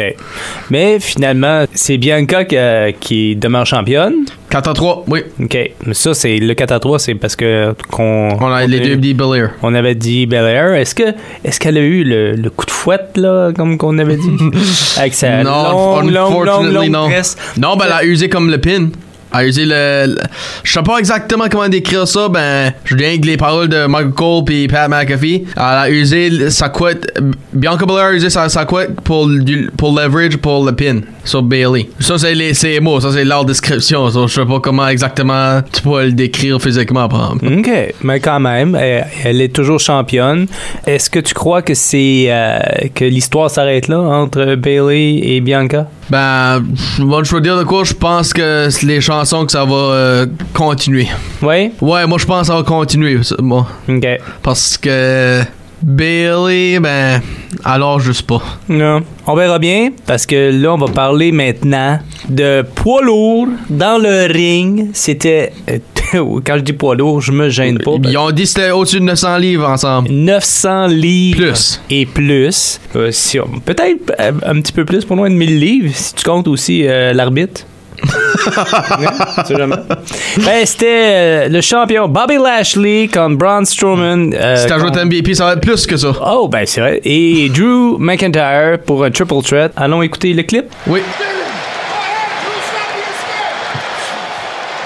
Mais 0.70 1.00
finalement, 1.00 1.66
c'est 1.74 1.98
Bianca 1.98 2.46
que- 2.46 2.92
qui 2.92 3.36
demeure 3.36 3.66
championne. 3.66 4.14
4 4.50 4.70
à 4.70 4.74
3, 4.74 5.04
oui. 5.08 5.22
Ok. 5.44 5.58
Mais 5.86 5.94
ça, 5.94 6.14
c'est 6.14 6.38
le 6.38 6.54
4 6.54 6.72
à 6.72 6.80
3, 6.80 7.00
c'est 7.00 7.16
parce 7.16 7.36
que 7.36 7.74
qu'on. 7.92 8.38
On 8.40 8.52
a 8.52 8.66
les 8.66 8.80
deux 8.80 8.96
dit 8.96 9.14
Belair. 9.14 9.52
On 9.64 9.74
avait 9.76 9.96
dit 9.96 10.26
Belair. 10.26 10.74
Est-ce 10.76 10.96
que 10.96 11.04
est-ce 11.44 11.60
qu'elle 11.60 11.78
a 11.78 11.82
eu 11.82 12.04
le, 12.04 12.34
le 12.36 12.50
coup 12.50 12.66
de 12.66 12.72
fouette 12.72 13.12
là, 13.18 13.52
comme 13.56 13.78
qu'on 13.78 13.98
avait 14.00 14.16
dit, 14.18 14.30
avec 14.98 15.14
sa 15.14 15.44
Non, 15.44 16.00
longue, 16.02 16.12
longue, 16.12 16.46
longue, 16.46 16.72
longue 16.74 16.90
non. 16.90 17.10
Non, 17.58 17.76
ben 17.76 17.86
elle 17.88 17.92
a 17.94 18.04
usé 18.06 18.30
comme 18.30 18.50
le 18.50 18.58
pin. 18.60 18.90
A 19.32 19.46
usé 19.46 19.66
le, 19.66 20.06
le- 20.08 20.18
je 20.64 20.72
sais 20.72 20.82
pas 20.84 20.98
exactement 20.98 21.46
comment 21.52 21.70
décrire 21.70 22.08
ça 22.08 22.30
ben 22.30 22.74
je 22.86 22.96
viens 22.96 23.10
avec 23.10 23.26
les 23.26 23.38
paroles 23.38 23.68
de 23.70 23.86
Michael 23.86 24.12
Cole 24.14 24.44
puis 24.46 24.68
Pat 24.68 24.90
McAfee. 24.90 25.46
Elle 25.56 25.62
a 25.62 25.90
usé 25.90 26.50
sa 26.50 26.70
couette 26.70 27.12
Bianca 27.54 27.86
Belair 27.86 28.06
a 28.06 28.14
usé 28.14 28.30
sa, 28.30 28.50
sa 28.50 28.66
couette 28.66 29.00
pour 29.02 29.30
pour 29.78 30.00
leverage 30.00 30.38
pour 30.38 30.66
le 30.66 30.72
pin 30.74 31.02
sur 31.30 31.42
Bailey 31.44 31.90
ça 32.00 32.18
c'est 32.18 32.36
les 32.36 32.54
ces 32.54 32.80
mots 32.80 33.00
ça 33.00 33.12
c'est 33.12 33.24
leur 33.24 33.46
description 33.46 34.10
ça, 34.10 34.20
je 34.28 34.34
sais 34.34 34.46
pas 34.46 34.60
comment 34.60 34.88
exactement 34.88 35.62
tu 35.72 35.82
peux 35.82 36.04
le 36.06 36.12
décrire 36.12 36.62
physiquement 36.62 37.08
par 37.08 37.34
exemple. 37.34 37.60
OK, 37.60 37.94
mais 38.04 38.20
quand 38.20 38.40
même, 38.40 38.76
elle, 38.76 39.06
elle 39.24 39.42
est 39.42 39.54
toujours 39.54 39.80
championne. 39.80 40.48
Est-ce 40.86 41.10
que 41.10 41.20
tu 41.20 41.34
crois 41.34 41.62
que 41.62 41.74
c'est 41.74 42.26
euh, 42.30 42.60
que 42.96 43.06
l'histoire 43.06 43.50
s'arrête 43.50 43.88
là 43.88 44.00
entre 44.00 44.56
Bailey 44.56 45.20
et 45.24 45.42
Bianca? 45.42 45.88
ben 46.10 46.64
moi 46.98 47.22
je 47.24 47.36
veux 47.36 47.42
dire 47.42 47.56
de 47.58 47.64
quoi 47.64 47.84
je 47.84 47.94
pense 47.94 48.34
que 48.34 48.70
c'est 48.72 48.88
les 48.88 49.00
chansons 49.00 49.46
que 49.46 49.52
ça 49.52 49.64
va 49.64 49.76
euh, 49.76 50.26
continuer 50.54 51.08
Oui? 51.44 51.72
ouais 51.82 52.08
moi 52.08 52.18
je 52.18 52.26
pense 52.26 52.42
que 52.42 52.48
ça 52.48 52.56
va 52.56 52.64
continuer 52.64 53.20
moi 53.40 53.68
OK. 53.88 54.08
Parce 54.42 54.76
que 54.78 55.42
Bailey, 55.82 56.80
ben, 56.80 57.22
alors 57.64 58.00
juste 58.00 58.24
pas. 58.24 58.42
Non. 58.68 59.02
On 59.28 59.36
verra 59.36 59.60
bien, 59.60 59.90
parce 60.06 60.26
que 60.26 60.52
là, 60.52 60.74
on 60.74 60.78
va 60.78 60.88
parler 60.88 61.32
maintenant 61.32 62.00
de 62.28 62.64
poids 62.76 63.02
lourd 63.02 63.48
dans 63.70 64.02
le 64.02 64.32
ring. 64.32 64.90
C'était. 64.94 65.52
euh, 65.70 65.78
Quand 66.44 66.56
je 66.58 66.62
dis 66.62 66.74
poids 66.74 66.96
lourd, 66.96 67.22
je 67.22 67.32
me 67.32 67.50
gêne 67.50 67.78
pas. 67.78 67.92
Ils 68.04 68.18
ont 68.18 68.32
dit 68.32 68.42
que 68.44 68.48
c'était 68.50 68.72
au-dessus 68.72 69.00
de 69.00 69.06
900 69.06 69.38
livres 69.38 69.68
ensemble. 69.70 70.10
900 70.12 70.88
livres 70.88 71.38
Plus. 71.38 71.80
et 71.92 72.06
plus. 72.08 72.80
Euh, 72.96 73.10
si 73.12 73.40
on- 73.40 73.60
Peut-être 73.64 74.12
euh, 74.20 74.32
un 74.44 74.60
petit 74.60 74.72
peu 74.74 74.86
plus, 74.86 75.06
pour 75.06 75.16
loin 75.16 75.30
de 75.30 75.36
1000 75.36 75.60
livres, 75.60 75.92
si 75.94 76.16
tu 76.16 76.24
comptes 76.26 76.48
aussi 76.48 76.88
euh, 76.88 77.14
l'arbitre. 77.14 77.62
Ben, 80.46 80.66
c'était 80.66 80.88
euh, 80.88 81.50
le 81.50 81.62
champion 81.62 82.08
Bobby 82.08 82.38
Lashley 82.38 83.10
contre 83.12 83.38
Braun 83.38 83.66
Strowman. 83.66 84.34
euh, 84.34 84.56
Si 84.56 84.68
t'ajoutes 84.68 84.90
contre- 84.94 85.06
MVP, 85.06 85.36
ça 85.36 85.46
va 85.46 85.54
être 85.54 85.62
plus 85.62 85.86
que 85.86 85.98
ça. 85.98 86.10
Oh, 86.26 86.48
ben 86.48 86.66
c'est 86.66 86.82
vrai. 86.82 87.02
Et 87.04 87.50
Drew 87.50 87.98
McIntyre 88.00 88.80
pour 88.86 89.04
un 89.04 89.12
triple 89.12 89.42
threat. 89.44 89.72
Allons 89.76 90.02
écouter 90.02 90.34
le 90.34 90.44
clip. 90.44 90.66
Oui. 90.88 91.02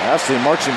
Lashley 0.08 0.38
marching. 0.44 0.74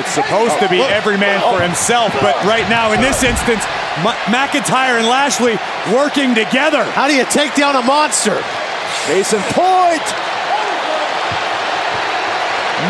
It's 0.00 0.12
supposed 0.14 0.58
to 0.60 0.68
be 0.68 0.80
every 0.80 1.18
man 1.18 1.40
for 1.40 1.60
himself, 1.60 2.10
but 2.22 2.34
right 2.46 2.66
now, 2.70 2.92
in 2.92 3.00
this 3.02 3.22
instance, 3.22 3.62
Ma- 4.02 4.16
McIntyre 4.32 4.98
and 4.98 5.06
Lashley 5.08 5.58
working 5.92 6.34
together. 6.34 6.84
How 6.94 7.06
do 7.06 7.14
you 7.14 7.24
take 7.28 7.54
down 7.54 7.76
a 7.76 7.82
monster? 7.82 8.36
Case 9.06 9.34
in 9.34 9.42
point. 9.52 10.02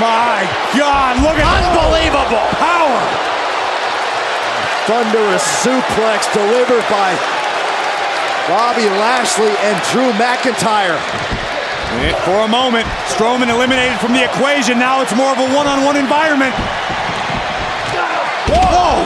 My 0.00 0.42
God, 0.74 1.20
look 1.22 1.36
at 1.36 1.44
Unbelievable! 1.44 2.44
power. 2.58 3.00
Thunderous 4.88 5.44
suplex 5.64 6.28
delivered 6.34 6.84
by 6.90 7.14
Bobby 8.48 8.88
Lashley 9.00 9.52
and 9.64 9.76
Drew 9.92 10.12
McIntyre. 10.20 11.00
And 12.00 12.16
For 12.24 12.44
a 12.44 12.48
moment, 12.48 12.86
Strowman 13.08 13.48
eliminated 13.48 13.98
from 14.00 14.12
the 14.12 14.24
equation. 14.24 14.78
Now 14.78 15.00
it's 15.00 15.14
more 15.14 15.32
of 15.32 15.38
a 15.38 15.48
one-on-one 15.54 15.96
environment. 15.96 16.54
Whoa! 18.50 19.00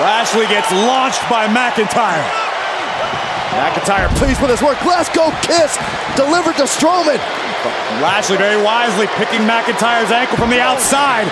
Lashley 0.00 0.46
gets 0.46 0.70
launched 0.72 1.20
by 1.28 1.46
McIntyre. 1.48 2.49
McIntyre 3.50 4.08
pleased 4.16 4.40
with 4.40 4.50
his 4.50 4.62
work. 4.62 4.78
Let's 4.86 5.10
kiss 5.10 5.74
delivered 6.14 6.56
to 6.56 6.66
Strowman. 6.70 7.18
Lashley 8.00 8.36
very 8.36 8.62
wisely 8.62 9.06
picking 9.18 9.42
McIntyre's 9.42 10.10
ankle 10.10 10.36
from 10.36 10.50
the 10.50 10.60
outside. 10.60 11.26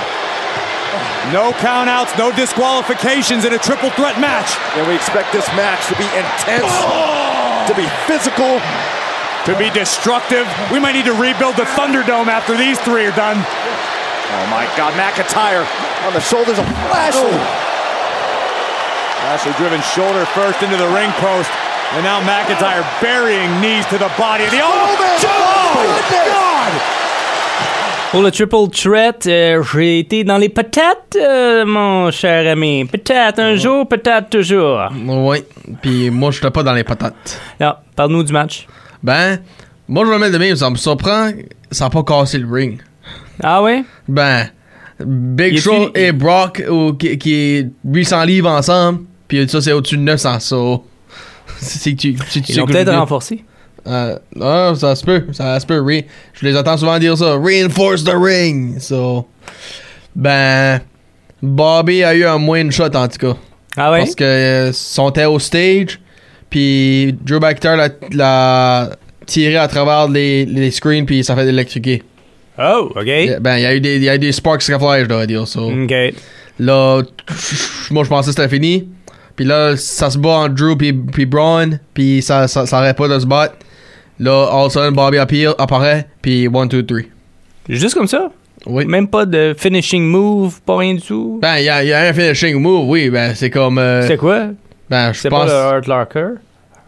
No 1.33 1.53
countouts, 1.61 2.17
no 2.17 2.33
disqualifications 2.33 3.45
in 3.45 3.53
a 3.53 3.59
triple 3.59 3.91
threat 3.91 4.19
match. 4.21 4.57
And 4.77 4.89
we 4.89 4.95
expect 4.95 5.33
this 5.33 5.47
match 5.53 5.87
to 5.89 5.97
be 5.97 6.09
intense, 6.17 6.65
oh! 6.65 7.65
to 7.69 7.75
be 7.77 7.87
physical. 8.09 8.61
To 9.47 9.57
be 9.57 9.71
destructive. 9.71 10.49
We 10.73 10.81
might 10.81 10.93
need 10.93 11.07
to 11.07 11.17
rebuild 11.17 11.57
the 11.57 11.69
Thunderdome 11.77 12.29
after 12.29 12.57
these 12.57 12.81
three 12.81 13.07
are 13.07 13.17
done. 13.17 13.37
Oh 13.39 14.47
my 14.53 14.69
God, 14.77 14.93
McIntyre 14.97 15.65
on 16.05 16.13
the 16.13 16.21
shoulders 16.21 16.59
of 16.59 16.65
Lashley. 16.93 17.33
Oh. 17.33 17.65
Lashley 19.25 19.53
driven 19.57 19.81
shoulder 19.83 20.25
first 20.33 20.63
into 20.63 20.77
the 20.77 20.89
ring 20.89 21.13
post. 21.21 21.51
And 21.97 22.05
now 22.05 22.21
McIntyre 22.21 22.85
burying 23.01 23.61
knees 23.63 23.87
to 23.87 23.97
the 23.97 24.11
body. 24.19 24.45
The 24.45 24.61
oh, 24.63 24.97
Oh! 25.25 25.99
Pour 28.11 28.23
le 28.23 28.31
triple 28.31 28.69
threat, 28.71 29.27
euh, 29.27 29.63
j'ai 29.63 30.01
été 30.01 30.23
dans 30.25 30.37
les 30.37 30.51
patates, 30.51 31.17
euh, 31.17 31.65
mon 31.65 32.11
cher 32.11 32.51
ami. 32.51 32.85
Peut-être 32.85 33.39
un 33.39 33.57
jour, 33.57 33.89
peut-être 33.89 34.29
toujours. 34.29 34.81
Oui. 35.07 35.39
Puis 35.81 36.11
moi, 36.11 36.31
je 36.31 36.47
pas 36.47 36.63
dans 36.63 36.75
les 36.75 36.85
patates. 36.85 37.41
Non, 37.59 37.75
parle-nous 37.97 38.23
du 38.23 38.33
match. 38.35 38.67
Ben, 39.03 39.41
moi, 39.89 40.05
je 40.05 40.11
vais 40.11 40.19
mettre 40.19 40.33
de 40.33 40.39
même. 40.39 40.57
Ça 40.57 40.69
me 40.69 40.77
surprend. 40.77 41.31
Ça 41.71 41.85
n'a 41.85 41.91
pas 41.91 42.03
cassé 42.03 42.39
le 42.39 42.51
ring. 42.51 42.81
Ah 43.43 43.63
ouais? 43.63 43.85
Ben, 44.07 44.49
Big 45.01 45.59
Show 45.59 45.91
et 45.95 46.13
Brock, 46.13 46.63
ou, 46.69 46.93
qui, 46.95 47.17
qui 47.19 47.35
est 47.35 47.69
800 47.85 48.25
livres 48.25 48.51
ensemble. 48.51 49.01
Puis 49.27 49.49
ça, 49.49 49.63
c'est 49.63 49.73
au-dessus 49.73 49.97
de 49.97 50.03
900. 50.03 50.41
So, 50.41 50.85
c'est 51.61 51.93
que 51.93 51.97
tu, 51.97 52.15
tu, 52.15 52.43
tu 52.43 52.53
Ils 52.53 52.59
l'ont 52.59 52.67
peut-être 52.67 52.93
renforcé. 52.93 53.45
Euh, 53.87 54.19
ah, 54.41 54.73
ça 54.77 54.95
se 54.95 55.05
peut, 55.05 55.25
ça 55.33 55.59
se 55.59 55.67
peut, 55.67 55.79
oui. 55.79 56.05
Je 56.35 56.47
les 56.47 56.57
entends 56.57 56.77
souvent 56.77 56.99
dire 56.99 57.17
ça. 57.17 57.37
Reinforce 57.37 58.05
the 58.05 58.15
ring. 58.15 58.79
So, 58.81 59.27
ben, 60.15 60.81
Bobby 61.43 62.03
a 62.05 62.15
eu 62.15 62.25
un 62.25 62.39
moins 62.39 62.65
de 62.65 62.71
shot 62.71 62.95
en 62.95 63.09
tout 63.09 63.19
cas. 63.19 63.37
Ah 63.77 63.93
ouais? 63.93 64.01
Parce 64.01 64.15
que 64.15 64.25
euh, 64.25 64.73
sont 64.73 65.17
au 65.27 65.39
stage, 65.39 66.01
puis 66.51 67.17
Drew 67.23 67.39
McIntyre 67.39 67.77
l'a- 68.13 68.91
tiré 69.27 69.57
à 69.57 69.69
travers 69.69 70.09
les, 70.09 70.47
les 70.47 70.71
screens, 70.71 71.05
puis 71.05 71.23
ça 71.23 71.37
fait 71.37 71.47
électriquer. 71.47 72.03
Oh, 72.59 72.91
OK. 72.97 73.41
Ben, 73.41 73.57
il 73.59 73.63
y 73.63 73.67
a 73.67 73.75
eu 73.75 73.81
des, 73.81 73.99
y 73.99 74.09
a 74.09 74.17
eu 74.17 74.19
des 74.19 74.33
sparks 74.33 74.63
je 74.63 75.05
dois 75.05 75.27
dire. 75.27 75.47
So. 75.47 75.71
OK. 75.71 75.95
Là, 76.59 77.03
moi 77.91 78.05
je 78.05 78.09
pensais 78.09 78.31
que 78.31 78.37
c'était 78.37 78.49
fini. 78.49 78.89
Puis 79.39 79.47
là, 79.47 79.77
ça 79.77 80.11
se 80.11 80.19
bat 80.19 80.31
entre 80.31 80.55
Drew 80.57 80.77
puis, 80.77 80.93
puis 80.93 81.25
Braun, 81.25 81.79
puis 81.95 82.21
ça, 82.23 82.49
ça, 82.49 82.67
ça 82.67 82.79
arrête 82.79 82.97
pas 82.97 83.07
de 83.07 83.21
se 83.21 83.25
battre. 83.25 83.55
Là, 84.19 84.49
all 84.51 84.67
of 84.67 84.67
a 84.67 84.71
sudden, 84.71 84.95
Bobby 84.95 85.17
apparaît, 85.57 86.09
puis 86.21 86.49
1, 86.53 86.67
2, 86.67 86.83
3. 86.85 86.99
Juste 87.69 87.95
comme 87.95 88.09
ça? 88.09 88.31
Oui. 88.67 88.85
Même 88.85 89.07
pas 89.07 89.27
de 89.27 89.55
finishing 89.57 90.03
move, 90.03 90.61
pas 90.63 90.79
rien 90.79 90.95
du 90.95 91.01
tout? 91.03 91.39
Ben, 91.41 91.59
il 91.59 91.67
y 91.67 91.69
a, 91.69 91.85
y 91.85 91.93
a 91.93 92.01
un 92.09 92.13
finishing 92.13 92.61
move, 92.61 92.89
oui, 92.89 93.11
ben, 93.11 93.33
c'est 93.37 93.49
comme. 93.49 93.79
euh, 93.79 94.05
C'est 94.09 94.17
quoi? 94.17 94.49
ben, 94.91 95.13
je 95.13 95.21
C'est 95.21 95.29
pense. 95.31 95.47
pas 95.47 95.71
le 95.71 95.77
Hurt 95.77 95.87
Locker? 95.87 96.29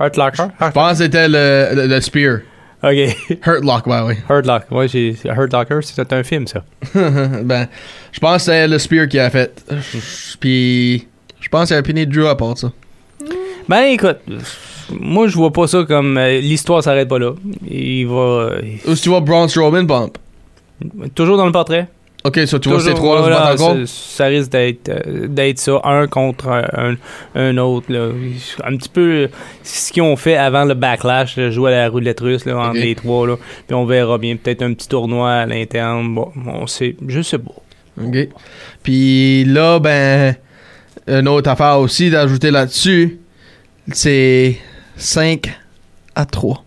Hurt 0.01 0.17
Locker? 0.17 0.45
Je 0.61 0.71
pense 0.73 0.91
que 0.99 1.05
c'était 1.05 1.29
le, 1.29 1.69
le, 1.73 1.87
le 1.87 2.01
Spear. 2.01 2.39
OK. 2.83 2.91
Hurt 3.47 3.63
Lock, 3.65 3.87
ouais, 3.87 4.01
oui. 4.09 4.15
Hurt 4.29 4.45
Locker. 4.47 4.75
Ouais, 4.75 4.89
j'ai- 4.89 5.15
Hurt 5.25 5.53
Locker, 5.53 5.79
c'est 5.83 6.13
un 6.13 6.25
film, 6.25 6.49
ça. 6.49 6.65
ben, 6.95 7.69
je 8.11 8.19
pense 8.19 8.39
que 8.39 8.43
c'est 8.43 8.67
le 8.67 8.79
Spear 8.81 9.07
qui 9.07 9.21
a 9.21 9.31
fait. 9.31 9.63
Puis, 10.41 11.07
je 11.41 11.49
pense 11.49 11.69
qu'il 11.69 11.77
a 11.77 11.83
puni 11.83 12.07
Drew 12.07 12.27
à 12.27 12.37
part 12.37 12.57
ça. 12.59 12.71
Ben 13.69 13.83
écoute, 13.85 14.19
moi 14.91 15.29
je 15.29 15.35
vois 15.37 15.53
pas 15.53 15.67
ça 15.67 15.85
comme 15.85 16.17
euh, 16.19 16.41
l'histoire 16.41 16.83
s'arrête 16.83 17.09
pas 17.09 17.19
là. 17.19 17.33
Il 17.69 18.07
va 18.07 18.15
euh, 18.15 18.61
Ou 18.89 18.95
si 18.97 19.03
tu 19.03 19.09
vois 19.11 19.21
Braun 19.21 19.49
Strowman 19.49 19.87
bump. 19.87 20.19
toujours 21.15 21.37
dans 21.37 21.47
le 21.47 21.53
portrait. 21.53 21.89
Ok, 22.23 22.39
ça, 22.45 22.59
tu 22.59 22.69
vois 22.69 22.77
Toujours, 22.79 22.81
ces 22.83 22.95
trois-là 22.95 23.23
se 23.23 23.29
voilà, 23.31 23.45
battre 23.47 23.63
encore? 23.63 23.77
ça, 23.87 24.17
ça 24.17 24.25
risque 24.27 24.51
d'être 24.51 24.91
euh, 24.91 25.27
d'être 25.27 25.59
ça, 25.59 25.81
un 25.85 26.07
contre 26.07 26.49
un, 26.49 26.97
un 27.35 27.57
autre. 27.57 27.91
Là. 27.91 28.09
Un 28.65 28.77
petit 28.77 28.91
peu 28.91 29.29
ce 29.63 29.91
qu'ils 29.91 30.03
ont 30.03 30.17
fait 30.17 30.37
avant 30.37 30.65
le 30.67 30.75
backlash, 30.75 31.39
là, 31.39 31.51
jouer 31.51 31.73
à 31.73 31.79
la 31.85 31.89
roulette 31.89 32.21
russe 32.21 32.45
là, 32.45 32.59
entre 32.59 32.71
Ok. 32.77 32.85
les 32.85 32.95
trois. 32.95 33.27
Là. 33.27 33.37
Puis 33.67 33.75
on 33.75 33.87
verra 33.87 34.19
bien, 34.19 34.37
peut-être 34.37 34.61
un 34.61 34.75
petit 34.75 34.87
tournoi 34.89 35.31
à 35.33 35.47
l'interne. 35.47 36.15
Bon, 36.15 36.31
on 36.47 36.67
sait, 36.67 36.95
je 37.09 37.23
sais 37.23 37.39
pas. 37.39 37.53
OK. 38.05 38.29
Puis 38.83 39.45
là, 39.47 39.79
ben, 39.79 40.35
une 41.11 41.29
autre 41.29 41.51
affaire 41.51 41.79
aussi 41.79 42.11
d'ajouter 42.11 42.51
là-dessus, 42.51 43.19
c'est 43.93 44.57
5 44.97 45.51
à 46.15 46.25
3. 46.25 46.65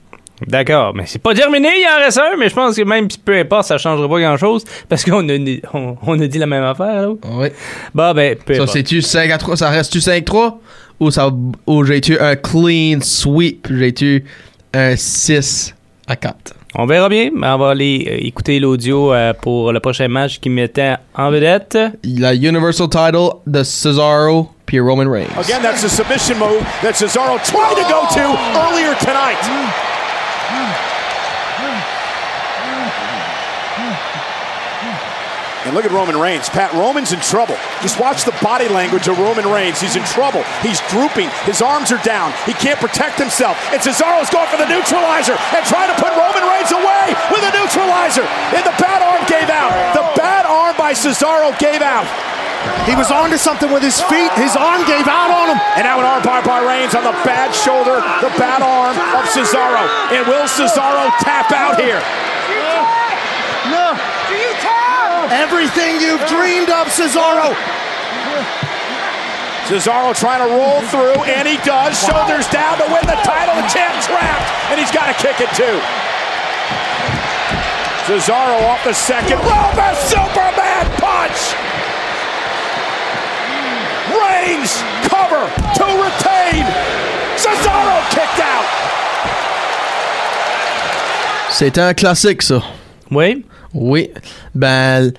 D'accord, 0.47 0.93
mais 0.93 1.03
c'est 1.05 1.21
pas 1.21 1.33
terminé, 1.33 1.69
il 1.79 1.87
en 1.87 2.03
reste 2.03 2.17
un, 2.17 2.35
mais 2.37 2.49
je 2.49 2.55
pense 2.55 2.75
que 2.75 2.81
même 2.81 3.09
si 3.09 3.17
peu 3.17 3.37
importe, 3.37 3.67
ça 3.67 3.77
changera 3.77 4.09
pas 4.09 4.19
grand-chose 4.19 4.65
parce 4.89 5.05
qu'on 5.05 5.29
a, 5.29 5.37
on, 5.73 5.95
on 6.01 6.19
a 6.19 6.27
dit 6.27 6.37
la 6.37 6.47
même 6.47 6.63
affaire. 6.63 7.07
Là. 7.07 7.13
Oui. 7.31 7.47
Bah 7.95 8.13
ben, 8.13 8.35
peu 8.35 8.55
Ça, 8.55 8.67
c'est-tu 8.67 9.01
5 9.01 9.31
à 9.31 9.37
3? 9.37 9.57
Ça 9.57 9.69
reste-tu 9.69 10.01
5 10.01 10.25
3? 10.25 10.59
Ou, 10.99 11.11
ça, 11.11 11.29
ou 11.67 11.85
j'ai-tu 11.85 12.19
un 12.19 12.35
clean 12.35 12.99
sweep? 13.01 13.67
J'ai-tu 13.71 14.25
un 14.73 14.95
6 14.95 15.73
à 16.07 16.15
4? 16.15 16.53
On 16.75 16.87
verra 16.87 17.07
bien, 17.07 17.29
mais 17.31 17.47
on 17.47 17.57
va 17.59 17.69
aller 17.69 18.07
euh, 18.09 18.17
écouter 18.27 18.59
l'audio 18.59 19.13
euh, 19.13 19.33
pour 19.33 19.71
le 19.71 19.79
prochain 19.79 20.07
match 20.07 20.39
qui 20.39 20.49
mettait 20.49 20.95
en 21.13 21.29
vedette. 21.29 21.77
La 22.03 22.33
Universal 22.33 22.89
Title 22.89 23.29
de 23.45 23.63
Cesaro 23.63 24.49
puis 24.65 24.79
Roman 24.79 25.09
Reigns. 25.09 25.29
Again, 25.37 25.61
that's 25.61 25.83
a 25.83 25.89
submission 25.89 26.39
move 26.39 26.63
that 26.81 26.93
Cesaro 26.93 27.37
tried 27.43 27.75
to 27.75 27.83
go 27.83 28.07
to 28.09 28.23
earlier 28.57 28.95
tonight. 28.99 29.37
And 35.65 35.71
look 35.71 35.85
at 35.85 35.91
Roman 35.91 36.19
Reigns. 36.19 36.49
Pat, 36.49 36.73
Roman's 36.75 37.15
in 37.15 37.19
trouble. 37.23 37.55
Just 37.79 37.99
watch 37.99 38.27
the 38.27 38.35
body 38.43 38.67
language 38.67 39.07
of 39.07 39.15
Roman 39.17 39.47
Reigns. 39.47 39.79
He's 39.79 39.95
in 39.95 40.03
trouble. 40.11 40.43
He's 40.59 40.83
drooping. 40.91 41.31
His 41.47 41.63
arms 41.63 41.91
are 41.91 42.03
down. 42.03 42.35
He 42.43 42.51
can't 42.51 42.79
protect 42.79 43.15
himself. 43.15 43.55
And 43.71 43.79
Cesaro's 43.79 44.27
going 44.27 44.51
for 44.51 44.59
the 44.59 44.67
neutralizer 44.67 45.39
and 45.39 45.63
trying 45.63 45.87
to 45.87 45.97
put 45.97 46.11
Roman 46.19 46.43
Reigns 46.43 46.71
away 46.75 47.15
with 47.31 47.47
a 47.47 47.51
neutralizer. 47.55 48.27
And 48.51 48.63
the 48.67 48.75
bad 48.75 48.99
arm 48.99 49.23
gave 49.31 49.47
out. 49.47 49.71
The 49.95 50.03
bad 50.19 50.43
arm 50.45 50.75
by 50.75 50.91
Cesaro 50.91 51.55
gave 51.59 51.79
out. 51.79 52.07
He 52.87 52.95
was 52.95 53.11
onto 53.11 53.37
something 53.37 53.71
with 53.71 53.83
his 53.83 53.99
feet. 54.11 54.31
His 54.35 54.55
arm 54.55 54.83
gave 54.83 55.07
out 55.07 55.31
on 55.31 55.55
him. 55.55 55.59
And 55.79 55.83
now 55.87 55.99
an 55.99 56.05
arm 56.05 56.23
bar 56.23 56.43
by 56.43 56.59
Reigns 56.59 56.95
on 56.95 57.03
the 57.03 57.15
bad 57.23 57.55
shoulder, 57.55 58.03
the 58.19 58.31
bad 58.35 58.59
arm 58.59 58.95
of 59.15 59.23
Cesaro. 59.31 59.83
And 60.11 60.27
will 60.27 60.47
Cesaro 60.47 61.11
tap 61.23 61.51
out 61.51 61.79
here? 61.79 62.03
Everything 65.31 66.01
you've 66.01 66.25
dreamed 66.27 66.69
of, 66.69 66.87
Cesaro. 66.87 67.55
Cesaro 69.67 70.13
trying 70.13 70.43
to 70.43 70.49
roll 70.53 70.81
through, 70.91 71.23
and 71.23 71.47
he 71.47 71.57
does. 71.63 71.95
Shoulders 71.95 72.47
down 72.47 72.77
to 72.79 72.85
win 72.91 73.05
the 73.07 73.15
title. 73.23 73.55
The 73.55 73.67
champ 73.71 73.95
trapped, 74.03 74.51
and 74.71 74.79
he's 74.79 74.91
got 74.91 75.07
to 75.07 75.15
kick 75.15 75.39
it 75.39 75.49
too. 75.55 75.79
Cesaro 78.03 78.59
off 78.67 78.83
the 78.83 78.93
second 78.93 79.39
rope, 79.39 79.79
a 79.79 79.95
Superman 79.95 80.85
punch. 80.99 81.55
Reigns 84.11 84.83
cover 85.07 85.47
to 85.79 85.85
retain. 86.03 86.65
Cesaro 87.37 87.97
kicked 88.11 88.43
out. 88.43 88.67
C'était 91.49 91.81
un 91.81 91.93
classique, 91.93 92.41
ça. 92.41 92.61
Oui. 93.11 93.45
Oui. 93.73 94.09
Ben, 94.53 95.11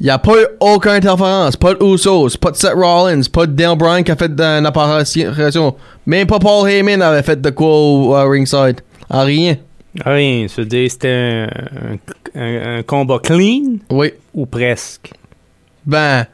il 0.00 0.04
n'y 0.04 0.10
a 0.10 0.18
pas 0.18 0.32
eu 0.40 0.46
aucune 0.60 0.92
interférence. 0.92 1.56
Pas 1.56 1.74
de 1.74 1.84
Usos, 1.84 2.36
pas 2.40 2.50
de 2.50 2.56
Seth 2.56 2.72
Rollins, 2.74 3.20
pas 3.32 3.46
de 3.46 3.52
Dale 3.52 3.76
Bryan 3.76 4.02
qui 4.02 4.10
a 4.12 4.16
fait 4.16 4.30
une 4.30 4.66
apparition. 4.66 5.76
Même 6.06 6.26
pas 6.26 6.38
Paul 6.38 6.68
Heyman 6.70 7.02
avait 7.02 7.22
fait 7.22 7.40
de 7.40 7.50
quoi 7.50 7.68
au 7.68 8.10
ringside. 8.30 8.80
À 9.10 9.22
rien. 9.24 9.56
Rien. 10.04 10.46
Se 10.48 10.60
dire 10.62 10.90
c'était 10.90 11.46
un, 12.34 12.40
un- 12.40 12.78
un 12.78 12.82
combat 12.82 13.18
clean 13.22 13.76
Oui. 13.90 14.12
ou 14.32 14.46
presque? 14.46 15.10
Ben, 15.84 16.24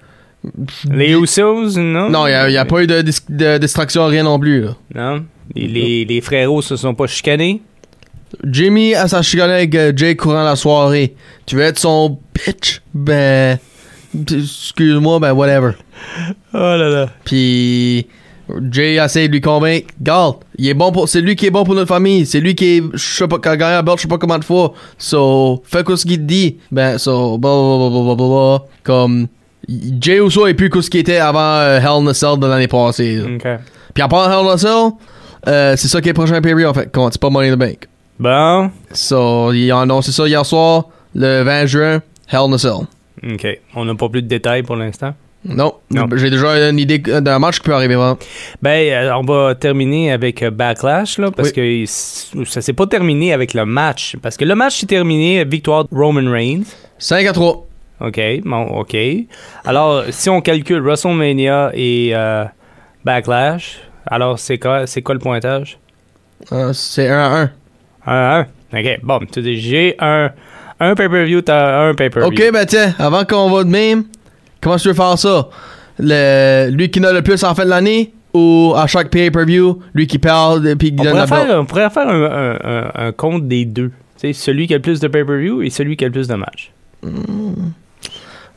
Les 0.90 1.12
Usos, 1.12 1.76
non? 1.78 2.08
non, 2.10 2.26
il 2.28 2.50
n'y 2.50 2.56
a, 2.56 2.64
pas 2.64 2.82
eu 2.82 2.86
de, 2.86 3.00
dis- 3.02 3.18
de 3.28 3.58
distraction, 3.58 4.06
rien 4.06 4.22
non 4.22 4.38
plus. 4.38 4.60
Là. 4.62 4.76
Non? 4.94 5.24
Les, 5.54 5.66
les, 5.66 6.04
les 6.04 6.20
frérots 6.20 6.62
se 6.62 6.76
sont 6.76 6.94
pas 6.94 7.06
chicanés? 7.06 7.62
Jimmy 8.44 8.94
a 8.94 9.08
sa 9.08 9.22
chicanée 9.22 9.54
avec 9.54 9.96
Jay 9.96 10.16
courant 10.16 10.44
la 10.44 10.56
soirée. 10.56 11.14
Tu 11.46 11.56
veux 11.56 11.62
être 11.62 11.78
son 11.78 12.18
bitch? 12.34 12.82
Ben, 12.94 13.58
excuse-moi, 14.14 15.18
ben 15.20 15.32
whatever. 15.32 15.72
Oh 16.54 16.58
là 16.58 16.88
là. 16.88 17.08
Puis 17.24 18.06
Jay 18.70 18.94
essaie 18.94 19.28
de 19.28 19.32
lui 19.32 19.40
convaincre. 19.40 19.88
Regarde, 19.98 20.36
il 20.58 20.68
est 20.68 20.74
bon 20.74 20.92
pour, 20.92 21.08
c'est 21.08 21.20
lui 21.20 21.34
qui 21.36 21.46
est 21.46 21.50
bon 21.50 21.64
pour 21.64 21.74
notre 21.74 21.88
famille. 21.88 22.26
C'est 22.26 22.40
lui 22.40 22.54
qui 22.54 22.76
est, 22.78 22.82
je 22.92 22.98
sais 23.16 23.28
pas, 23.28 23.38
qui 23.38 23.48
a 23.48 23.56
gagné 23.56 23.72
la 23.74 23.82
belt, 23.82 23.98
je 23.98 24.02
sais 24.02 24.08
pas 24.08 24.18
combien 24.18 24.38
de 24.38 24.44
fois. 24.44 24.72
So, 24.98 25.62
fais 25.64 25.82
quoi 25.82 25.96
ce 25.96 26.06
qu'il 26.06 26.18
te 26.18 26.24
dit. 26.24 26.58
Ben, 26.70 26.98
so, 26.98 27.38
blah, 27.38 27.50
blah, 27.50 27.78
blah, 27.78 27.90
blah, 27.90 28.02
blah, 28.02 28.14
blah, 28.14 28.28
blah. 28.58 28.66
Comme, 28.84 29.28
Jay 30.00 30.18
Uso 30.24 30.46
est 30.46 30.54
plus 30.54 30.70
que 30.70 30.80
ce 30.80 30.88
qu'il 30.90 31.00
était 31.00 31.16
avant 31.18 31.40
euh, 31.58 31.80
Hell 31.80 32.04
in 32.04 32.06
a 32.06 32.14
Cell 32.14 32.38
de 32.38 32.46
l'année 32.46 32.68
passée. 32.68 33.16
là. 33.16 33.24
OK. 33.34 33.60
Puis 33.94 34.02
à 34.02 34.08
part 34.08 34.30
Hell 34.30 34.46
in 34.46 34.52
a 34.52 34.58
Cell, 34.58 34.90
euh, 35.48 35.74
c'est 35.76 35.88
ça 35.88 36.00
qui 36.00 36.08
est 36.08 36.12
le 36.12 36.14
prochain 36.14 36.40
pay 36.40 36.64
en 36.64 36.74
fait. 36.74 36.88
Quand 36.92 37.10
c'est 37.10 37.20
pas 37.20 37.30
Money 37.30 37.48
in 37.48 37.54
the 37.54 37.58
Bank. 37.58 37.88
Bon. 38.18 38.70
So, 38.92 39.52
ils 39.52 39.72
ont 39.72 39.80
annoncé 39.80 40.12
ça 40.12 40.26
hier 40.26 40.44
soir, 40.46 40.84
le 41.14 41.42
20 41.42 41.66
juin, 41.66 42.02
Hell 42.30 42.40
in 42.48 42.52
a 42.54 42.58
Cell. 42.58 42.86
OK. 43.32 43.46
On 43.74 43.84
n'a 43.84 43.94
pas 43.94 44.08
plus 44.08 44.22
de 44.22 44.28
détails 44.28 44.62
pour 44.62 44.76
l'instant. 44.76 45.14
Non, 45.44 45.74
Non. 45.90 46.08
j'ai 46.16 46.28
déjà 46.30 46.68
une 46.70 46.78
idée 46.78 46.98
d'un 46.98 47.38
match 47.38 47.60
qui 47.60 47.66
peut 47.66 47.74
arriver. 47.74 47.94
vraiment. 47.94 48.18
Ben, 48.62 48.90
euh, 48.92 49.14
on 49.14 49.22
va 49.22 49.54
terminer 49.54 50.10
avec 50.10 50.42
euh, 50.42 50.50
Backlash, 50.50 51.18
là, 51.18 51.30
parce 51.30 51.50
Oui. 51.56 51.84
que 51.84 52.44
ça 52.44 52.60
s'est 52.60 52.72
pas 52.72 52.86
terminé 52.86 53.32
avec 53.32 53.54
le 53.54 53.64
match. 53.64 54.16
Parce 54.20 54.36
que 54.36 54.44
le 54.44 54.54
match 54.56 54.78
s'est 54.80 54.86
terminé, 54.86 55.44
victoire 55.44 55.84
de 55.84 55.94
Roman 55.94 56.28
Reigns. 56.32 56.64
5 56.98 57.26
à 57.26 57.32
3. 57.32 57.64
OK, 58.00 58.20
bon, 58.44 58.62
OK. 58.80 58.96
Alors, 59.64 60.02
si 60.10 60.28
on 60.28 60.40
calcule 60.40 60.80
WrestleMania 60.80 61.70
et 61.74 62.10
euh, 62.12 62.44
Backlash, 63.04 63.78
alors 64.06 64.38
c'est 64.40 64.58
quoi, 64.58 64.86
c'est 64.88 65.00
quoi 65.02 65.14
le 65.14 65.20
pointage? 65.20 65.78
Euh, 66.52 66.72
c'est 66.72 67.08
1 67.08 67.18
à 67.18 67.40
1. 67.42 67.50
1 68.06 68.12
à 68.12 68.46
1. 68.72 68.78
OK, 68.80 69.00
bon, 69.02 69.20
tu 69.32 69.42
dis, 69.42 69.60
j'ai 69.60 69.94
un, 69.98 70.30
un 70.80 70.94
pay-per-view, 70.94 71.40
t'as 71.42 71.88
un 71.88 71.94
pay-per-view. 71.94 72.28
Ok, 72.30 72.52
ben 72.52 72.66
tiens, 72.66 72.94
avant 72.98 73.24
qu'on 73.24 73.50
va 73.50 73.64
de 73.64 73.68
même, 73.68 74.04
comment 74.60 74.76
tu 74.76 74.88
veux 74.88 74.94
faire 74.94 75.18
ça? 75.18 75.48
Le, 75.98 76.68
lui 76.70 76.90
qui 76.90 77.00
n'a 77.00 77.12
le 77.12 77.22
plus 77.22 77.42
en 77.44 77.54
fin 77.54 77.64
de 77.64 77.70
l'année 77.70 78.12
ou 78.34 78.74
à 78.76 78.86
chaque 78.86 79.08
pay-per-view, 79.10 79.80
lui 79.94 80.06
qui 80.06 80.18
parle 80.18 80.66
et 80.68 80.76
puis 80.76 80.94
qui 80.94 81.00
On 81.00 81.04
donne 81.04 81.12
pourrait, 81.26 81.40
la 81.40 81.46
faire, 81.46 81.60
on 81.60 81.64
pourrait 81.64 81.90
faire 81.90 82.08
un, 82.08 82.22
un- 82.24 82.58
un- 82.64 83.06
un 83.08 83.12
compte 83.12 83.48
des 83.48 83.64
deux. 83.64 83.88
Tu 84.20 84.28
sais, 84.28 84.32
celui 84.32 84.66
qui 84.66 84.74
a 84.74 84.76
le 84.76 84.82
plus 84.82 85.00
de 85.00 85.08
pay-per-view 85.08 85.62
et 85.62 85.70
celui 85.70 85.96
qui 85.96 86.04
a 86.04 86.08
le 86.08 86.12
plus 86.12 86.28
de 86.28 86.34
matchs. 86.34 86.72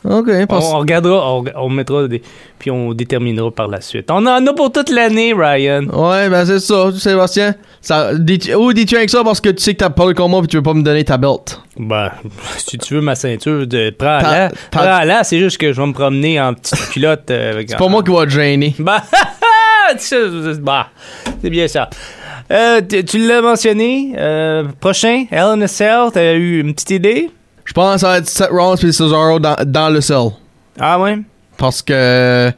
Ok, 0.06 0.28
On, 0.32 0.48
parce- 0.48 0.66
on 0.74 0.78
regardera, 0.80 1.34
on, 1.36 1.44
on 1.58 1.70
mettra 1.70 2.08
des. 2.08 2.22
Puis 2.58 2.72
on 2.72 2.94
déterminera 2.94 3.52
par 3.52 3.68
la 3.68 3.82
suite. 3.82 4.10
On 4.12 4.26
en 4.26 4.46
a 4.48 4.54
pour 4.54 4.72
toute 4.72 4.90
l'année, 4.90 5.34
Ryan. 5.34 5.84
Ouais, 5.88 6.30
ben 6.30 6.46
c'est 6.46 6.60
ça, 6.60 6.92
Sébastien. 6.98 7.56
Ça, 7.82 8.14
dis- 8.16 8.54
ou 8.56 8.72
dis-tu 8.74 8.96
avec 8.96 9.10
ça? 9.10 9.24
Parce 9.24 9.42
que 9.42 9.50
tu 9.50 9.62
sais 9.62 9.74
que 9.74 9.80
t'as 9.80 9.90
pas 9.90 10.08
le 10.08 10.14
combat 10.14 10.40
et 10.44 10.48
tu 10.48 10.56
veux 10.58 10.64
pas 10.64 10.74
me 10.74 10.84
donner 10.84 11.04
ta 11.04 11.18
belt? 11.18 11.62
Ben, 11.78 12.12
si 12.58 12.78
tu 12.78 12.94
veux 12.94 13.02
ma 13.02 13.16
ceinture, 13.16 13.68
de, 13.68 13.90
prends-la. 13.90 14.50
Ta- 14.50 14.50
ta- 14.50 14.56
Prends-la, 14.72 15.24
c'est 15.26 15.40
juste 15.40 15.58
que 15.58 15.74
je 15.74 15.82
vais 15.82 15.88
me 15.88 15.94
promener 15.94 16.40
en 16.40 16.54
petite 16.54 16.90
culotte. 16.92 17.30
euh, 17.32 17.64
C'est 17.68 17.78
pas 17.78 17.88
moi 17.90 18.02
qui 18.02 18.12
va 18.12 18.26
te 18.26 18.32
gêner. 18.32 18.76
Bah, 18.80 19.04
c'est 19.98 20.60
bah, 20.62 20.88
c'est 21.42 21.50
bien 21.50 21.68
ça. 21.68 21.90
Euh, 22.52 22.82
tu 22.88 23.04
tu 23.06 23.18
l'as 23.28 23.42
mentionné. 23.42 24.14
euh, 24.18 24.64
prochain, 24.80 25.26
Hell 25.30 25.40
in 25.44 25.62
a 25.62 25.68
Cell, 25.68 26.08
t'as 26.14 26.34
eu 26.36 26.62
une 26.62 26.74
petite 26.74 26.92
idée? 26.92 27.30
Je 27.70 27.74
pense 27.74 27.94
que 27.94 28.00
ça 28.00 28.08
va 28.08 28.18
être 28.18 28.28
Seth 28.28 28.50
Rollins 28.50 28.76
et 28.78 28.92
Cesaro 28.92 29.38
dans, 29.40 29.56
dans 29.64 29.90
le 29.92 30.02
cell. 30.02 30.30
Ah 30.80 31.00
ouais? 31.00 31.20
Parce 31.56 31.84
que, 31.84 32.50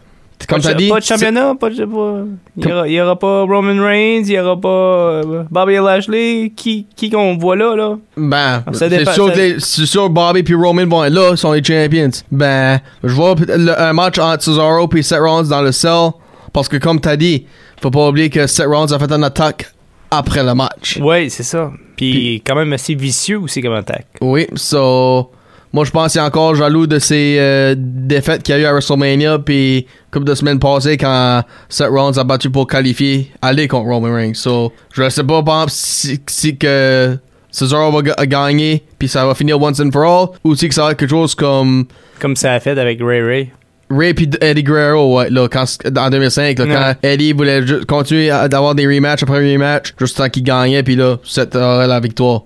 comme 0.47 0.61
pas, 0.61 0.69
t'as 0.69 0.73
de, 0.73 0.77
dit... 0.77 0.87
pas 0.87 0.99
de 1.01 1.03
championnat? 1.03 1.53
Pas 1.59 1.69
de- 1.69 1.83
pas- 1.83 2.23
il, 2.55 2.65
y 2.65 2.71
aura, 2.71 2.87
il 2.87 2.93
y 2.93 3.01
aura 3.01 3.19
pas 3.19 3.41
Roman 3.41 3.83
Reigns, 3.83 4.23
il 4.25 4.31
y 4.31 4.39
aura 4.39 4.55
pas 4.61 4.69
euh, 4.69 5.43
Bobby 5.51 5.73
Lashley. 5.75 6.53
Qui, 6.55 6.87
qui 6.95 7.09
qu'on 7.09 7.35
voit 7.37 7.57
là, 7.57 7.75
là? 7.75 7.97
Ben, 8.15 8.63
Ça 8.71 8.87
c'est 8.89 9.03
sûr, 9.11 9.33
ça- 9.59 9.85
sûr 9.85 10.09
Bobby 10.09 10.43
puis 10.43 10.53
Roman 10.55 10.85
vont 10.87 11.03
être 11.03 11.13
là, 11.13 11.35
sont 11.35 11.51
les 11.51 11.61
champions. 11.63 12.09
Ben, 12.31 12.79
je 13.03 13.13
vois 13.13 13.35
le- 13.37 13.77
un 13.81 13.91
match 13.91 14.17
entre 14.17 14.43
Cesaro 14.45 14.87
puis 14.87 15.03
Seth 15.03 15.19
Rollins 15.19 15.43
dans 15.49 15.61
le 15.61 15.73
cell, 15.73 16.11
parce 16.53 16.69
que 16.69 16.77
comme 16.77 17.01
t'as 17.01 17.17
dit, 17.17 17.45
faut 17.81 17.91
pas 17.91 18.07
oublier 18.07 18.29
que 18.29 18.47
Seth 18.47 18.65
Rollins 18.65 18.93
a 18.93 18.97
fait 18.97 19.11
une 19.11 19.25
attaque 19.25 19.73
après 20.11 20.43
le 20.43 20.53
match. 20.53 20.97
Ouais, 21.01 21.29
c'est 21.29 21.43
ça. 21.43 21.71
Puis, 21.95 22.41
quand 22.45 22.55
même 22.55 22.73
assez 22.73 22.95
vicieux 22.95 23.39
aussi 23.39 23.61
comme 23.61 23.73
attaque. 23.73 24.07
Oui, 24.21 24.47
so, 24.55 25.31
moi 25.71 25.85
je 25.85 25.91
pense 25.91 26.11
qu'il 26.11 26.21
est 26.21 26.23
encore 26.23 26.55
jaloux 26.55 26.87
de 26.87 26.99
ses 26.99 27.37
euh, 27.39 27.75
défaites 27.77 28.43
qu'il 28.43 28.55
y 28.55 28.57
a 28.57 28.61
eu 28.61 28.65
à 28.65 28.71
WrestleMania 28.73 29.39
puis 29.39 29.85
couple 30.11 30.25
de 30.25 30.33
semaines 30.35 30.59
passées 30.59 30.97
quand 30.97 31.43
Seth 31.69 31.87
Rollins 31.89 32.17
a 32.17 32.23
battu 32.23 32.49
pour 32.49 32.67
qualifier 32.67 33.31
aller 33.41 33.67
contre 33.67 33.87
Roman 33.89 34.13
Reigns. 34.13 34.33
So, 34.33 34.73
je 34.93 35.07
sais 35.09 35.23
pas 35.23 35.41
par 35.43 35.55
exemple, 35.63 35.71
si, 35.73 36.19
si 36.27 36.57
que 36.57 37.17
Cesaro 37.51 37.91
va 37.91 38.01
ga- 38.01 38.25
gagner 38.25 38.83
puis 38.97 39.07
ça 39.07 39.25
va 39.25 39.35
finir 39.35 39.61
once 39.61 39.79
and 39.79 39.91
for 39.91 40.03
all 40.03 40.27
ou 40.43 40.55
si 40.55 40.67
que 40.69 40.73
ça 40.75 40.85
va 40.85 40.91
être 40.91 40.97
quelque 40.97 41.09
chose 41.11 41.35
comme 41.35 41.85
Comme 42.19 42.35
ça 42.35 42.53
a 42.53 42.59
fait 42.59 42.77
avec 42.79 42.99
Ray 43.01 43.21
Ray. 43.21 43.51
Ray 43.91 44.13
puis 44.13 44.29
Eddie 44.41 44.63
Guerrero 44.63 45.17
ouais, 45.17 45.29
là, 45.29 45.47
quand, 45.47 45.65
en 45.97 46.09
2005 46.09 46.57
là, 46.59 46.65
Ouais. 46.65 46.73
quand 47.01 47.07
Eddie 47.07 47.33
voulait 47.33 47.61
continuer 47.87 48.29
d'avoir 48.49 48.73
des 48.75 48.87
rematchs 48.87 49.23
après 49.23 49.53
rematch 49.53 49.93
juste 49.99 50.17
tant 50.17 50.29
qu'il 50.29 50.43
gagnait 50.43 50.81
puis 50.83 50.95
là 50.95 51.17
aurait 51.55 51.87
la 51.87 51.99
victoire. 51.99 52.43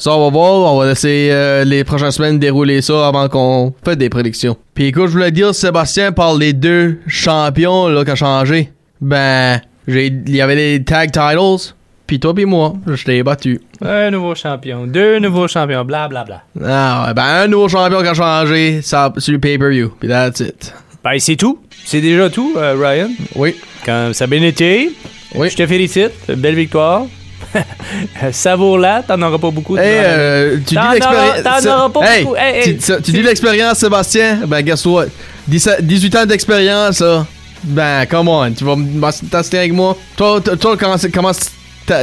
Ça, 0.00 0.12
on 0.12 0.24
va 0.26 0.30
voir. 0.30 0.72
On 0.72 0.78
va 0.78 0.86
laisser 0.86 1.28
euh, 1.32 1.64
les 1.64 1.82
prochaines 1.82 2.12
semaines 2.12 2.38
dérouler 2.38 2.80
ça 2.82 3.08
avant 3.08 3.28
qu'on 3.28 3.74
fasse 3.84 3.96
des 3.96 4.08
prédictions. 4.08 4.56
Puis 4.72 4.86
écoute, 4.86 5.06
je 5.08 5.12
voulais 5.12 5.32
dire, 5.32 5.52
Sébastien, 5.52 6.12
par 6.12 6.36
les 6.36 6.52
deux 6.52 6.98
champions 7.08 7.88
là, 7.88 8.04
qui 8.04 8.10
a 8.12 8.14
changé. 8.14 8.70
Ben, 9.00 9.60
j'ai- 9.88 10.06
il 10.06 10.36
y 10.36 10.40
avait 10.40 10.54
les 10.54 10.84
tag 10.84 11.10
titles. 11.10 11.74
Puis 12.08 12.18
toi 12.18 12.34
puis 12.34 12.46
moi, 12.46 12.72
je 12.86 13.04
t'ai 13.04 13.22
battu. 13.22 13.60
Un 13.84 14.10
nouveau 14.10 14.34
champion. 14.34 14.86
Deux 14.86 15.18
nouveaux 15.20 15.46
champions. 15.46 15.84
Bla, 15.84 16.08
bla, 16.08 16.24
bla. 16.24 16.42
Ah 16.66 17.04
ouais, 17.06 17.14
ben 17.14 17.22
un 17.22 17.46
nouveau 17.46 17.68
champion 17.68 18.00
qui 18.02 18.08
a 18.08 18.14
changé, 18.14 18.80
ça, 18.82 19.12
c'est 19.18 19.30
le 19.30 19.38
pay-per-view. 19.38 19.92
Puis 20.00 20.08
that's 20.08 20.40
it. 20.40 20.74
Ben, 21.04 21.18
c'est 21.20 21.36
tout. 21.36 21.58
C'est 21.84 22.00
déjà 22.00 22.28
tout, 22.30 22.54
euh, 22.56 22.74
Ryan. 22.76 23.10
Oui. 23.36 23.54
Quand 23.86 24.10
ça 24.14 24.24
a 24.24 24.26
bien 24.26 24.42
été. 24.42 24.90
Oui. 25.34 25.50
Je 25.50 25.56
te 25.56 25.66
félicite. 25.66 26.12
Belle 26.36 26.54
victoire. 26.56 27.04
Savoure-la. 28.32 29.02
T'en 29.06 29.20
auras 29.22 29.38
pas 29.38 29.50
beaucoup. 29.50 29.76
Hey, 29.76 29.98
euh, 30.02 30.56
tu 30.56 30.62
dis 30.62 30.74
T'en 30.74 30.90
l'expérience. 30.92 31.40
auras- 31.46 31.60
t'en 31.62 31.70
auras 31.70 31.88
pas 31.90 32.00
Hey, 32.16 32.24
beaucoup. 32.24 32.36
Hey, 32.36 32.62
tu, 32.76 32.80
ça- 32.80 33.00
tu 33.00 33.12
dis 33.12 33.22
l'expérience, 33.22 33.78
Sébastien? 33.78 34.40
Ben, 34.46 34.62
guess 34.62 34.84
what? 34.86 35.06
17 35.46 35.86
18 35.86 36.16
ans 36.16 36.26
d'expérience, 36.26 37.00
là. 37.00 37.26
Ben, 37.64 38.06
come 38.06 38.28
on. 38.28 38.50
Tu 38.52 38.64
vas 38.64 38.76
me 38.76 39.28
tester 39.30 39.58
avec 39.58 39.72
moi. 39.72 39.96
Toi, 40.16 40.40
toi, 40.40 40.56
toi, 40.56 40.76
comment, 40.76 40.96
comment, 41.12 41.32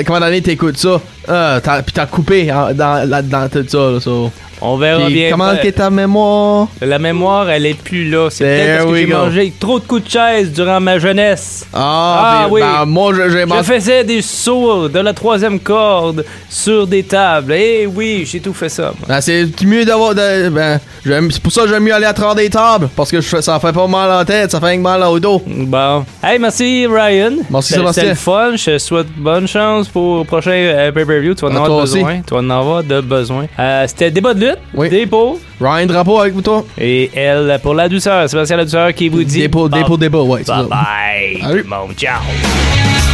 comment 0.06 0.20
d'année 0.20 0.42
t'écoutes 0.42 0.78
ça? 0.78 1.02
Ah, 1.28 1.60
t'as- 1.64 1.82
puis 1.82 1.94
t'as 1.94 2.06
coupé 2.06 2.50
hein, 2.50 2.70
dans, 2.74 3.08
là- 3.10 3.22
dans 3.22 3.50
tout 3.50 3.66
ça, 3.68 3.78
là. 3.92 4.00
so. 4.00 4.32
On 4.62 4.78
verra 4.78 5.06
Puis 5.08 5.14
bien. 5.16 5.32
Comment 5.32 5.50
Euh, 5.50 5.62
est 5.62 5.74
ta 5.74 5.90
mémoire? 5.90 6.70
La 6.82 6.98
mémoire, 6.98 7.50
elle 7.50 7.66
est 7.66 7.74
plus 7.78 8.10
là. 8.10 8.30
C'est 8.32 8.46
There 8.46 8.56
peut-être 8.56 8.78
parce 8.86 8.92
que 8.92 8.98
j'ai 8.98 9.06
go. 9.06 9.18
mangé 9.18 9.54
trop 9.60 9.80
de 9.82 9.86
coups 9.86 10.04
de 10.06 10.10
chaise 10.10 10.52
durant 10.54 10.80
ma 10.80 10.98
jeunesse. 10.98 11.66
Ah, 11.74 12.44
Ah, 12.44 12.48
oui. 12.50 12.62
ben, 12.62 12.86
moi, 12.86 13.14
je- 13.14 13.30
j'ai 13.32 13.42
Je 13.42 13.46
mangé. 13.46 13.64
faisais 13.64 14.04
des 14.06 14.22
sauts 14.22 14.88
de 14.88 14.98
la 15.00 15.12
troisième 15.14 15.60
corde 15.60 16.24
sur 16.50 16.88
des 16.88 17.04
tables. 17.04 17.52
Eh 17.54 17.86
oui, 17.86 18.24
j'ai 18.26 18.40
tout 18.40 18.54
fait 18.54 18.70
ça. 18.70 18.94
moi. 18.98 19.08
Ben, 19.10 19.20
c'est 19.22 19.46
mieux 19.66 19.84
d'avoir. 19.84 20.16
de- 20.16 20.48
ben, 20.50 20.80
j'aime- 21.06 21.30
c'est 21.32 21.42
pour 21.44 21.52
ça 21.52 21.64
que 21.64 21.68
j'aime 21.68 21.84
mieux 21.84 21.94
aller 21.94 22.06
à 22.06 22.14
travers 22.14 22.36
des 22.36 22.50
tables. 22.50 22.88
Parce 22.96 23.12
que 23.12 23.20
je- 23.20 23.42
ça 23.42 23.60
fait 23.60 23.74
pas 23.74 23.88
mal 23.88 24.10
à 24.10 24.18
la 24.20 24.26
tête, 24.26 24.52
ça 24.52 24.62
fait 24.62 24.68
rien 24.68 24.78
que 24.78 24.82
mal 24.84 25.04
au 25.04 25.20
dos. 25.20 25.42
Bon. 25.46 26.06
Hey, 26.24 26.40
merci 26.40 26.88
Ryan. 26.88 27.34
Merci, 27.50 27.70
C'était- 27.74 27.80
Sébastien. 27.82 27.92
C'était 28.04 28.08
le 28.10 28.16
fun. 28.16 28.52
Je 28.56 28.72
te 28.72 28.78
souhaite 28.78 29.08
bonne 29.18 29.48
chance 29.50 29.90
pour 29.90 30.20
le 30.20 30.24
prochain 30.24 30.52
euh, 30.52 30.92
Tu 31.22 31.46
vas 31.46 31.48
en 31.52 31.56
avoir 31.56 31.82
besoin. 31.82 32.22
Tu 32.28 32.34
vas 32.34 32.40
en 32.40 32.50
avoir 32.50 32.84
de 32.84 33.02
besoin. 33.02 33.46
Euh, 33.60 33.86
C'était 33.88 34.12
débat 34.12 34.34
de 34.34 34.40
lutte. 34.48 34.58
Oui. 34.74 34.90
Dépôt. 34.90 35.40
Ryan 35.60 35.86
Drapeau 35.86 36.20
avec 36.20 36.42
toi? 36.44 36.66
Et 36.78 37.10
elle 37.16 37.60
pour 37.64 37.74
la 37.74 37.88
douceur. 37.88 38.30
Sébastien 38.30 38.58
la 38.58 38.66
douceur 38.66 38.94
qui 38.94 39.10
vous 39.10 39.24
dit. 39.24 39.40
Dépôt, 39.40 39.70
dépôt, 39.70 39.98
débat, 39.98 40.22
ouais. 40.22 40.44
Bye 40.44 40.66
bye. 40.68 41.42
Salut. 41.42 41.64
Bon, 41.68 41.94
ciao. 41.96 43.05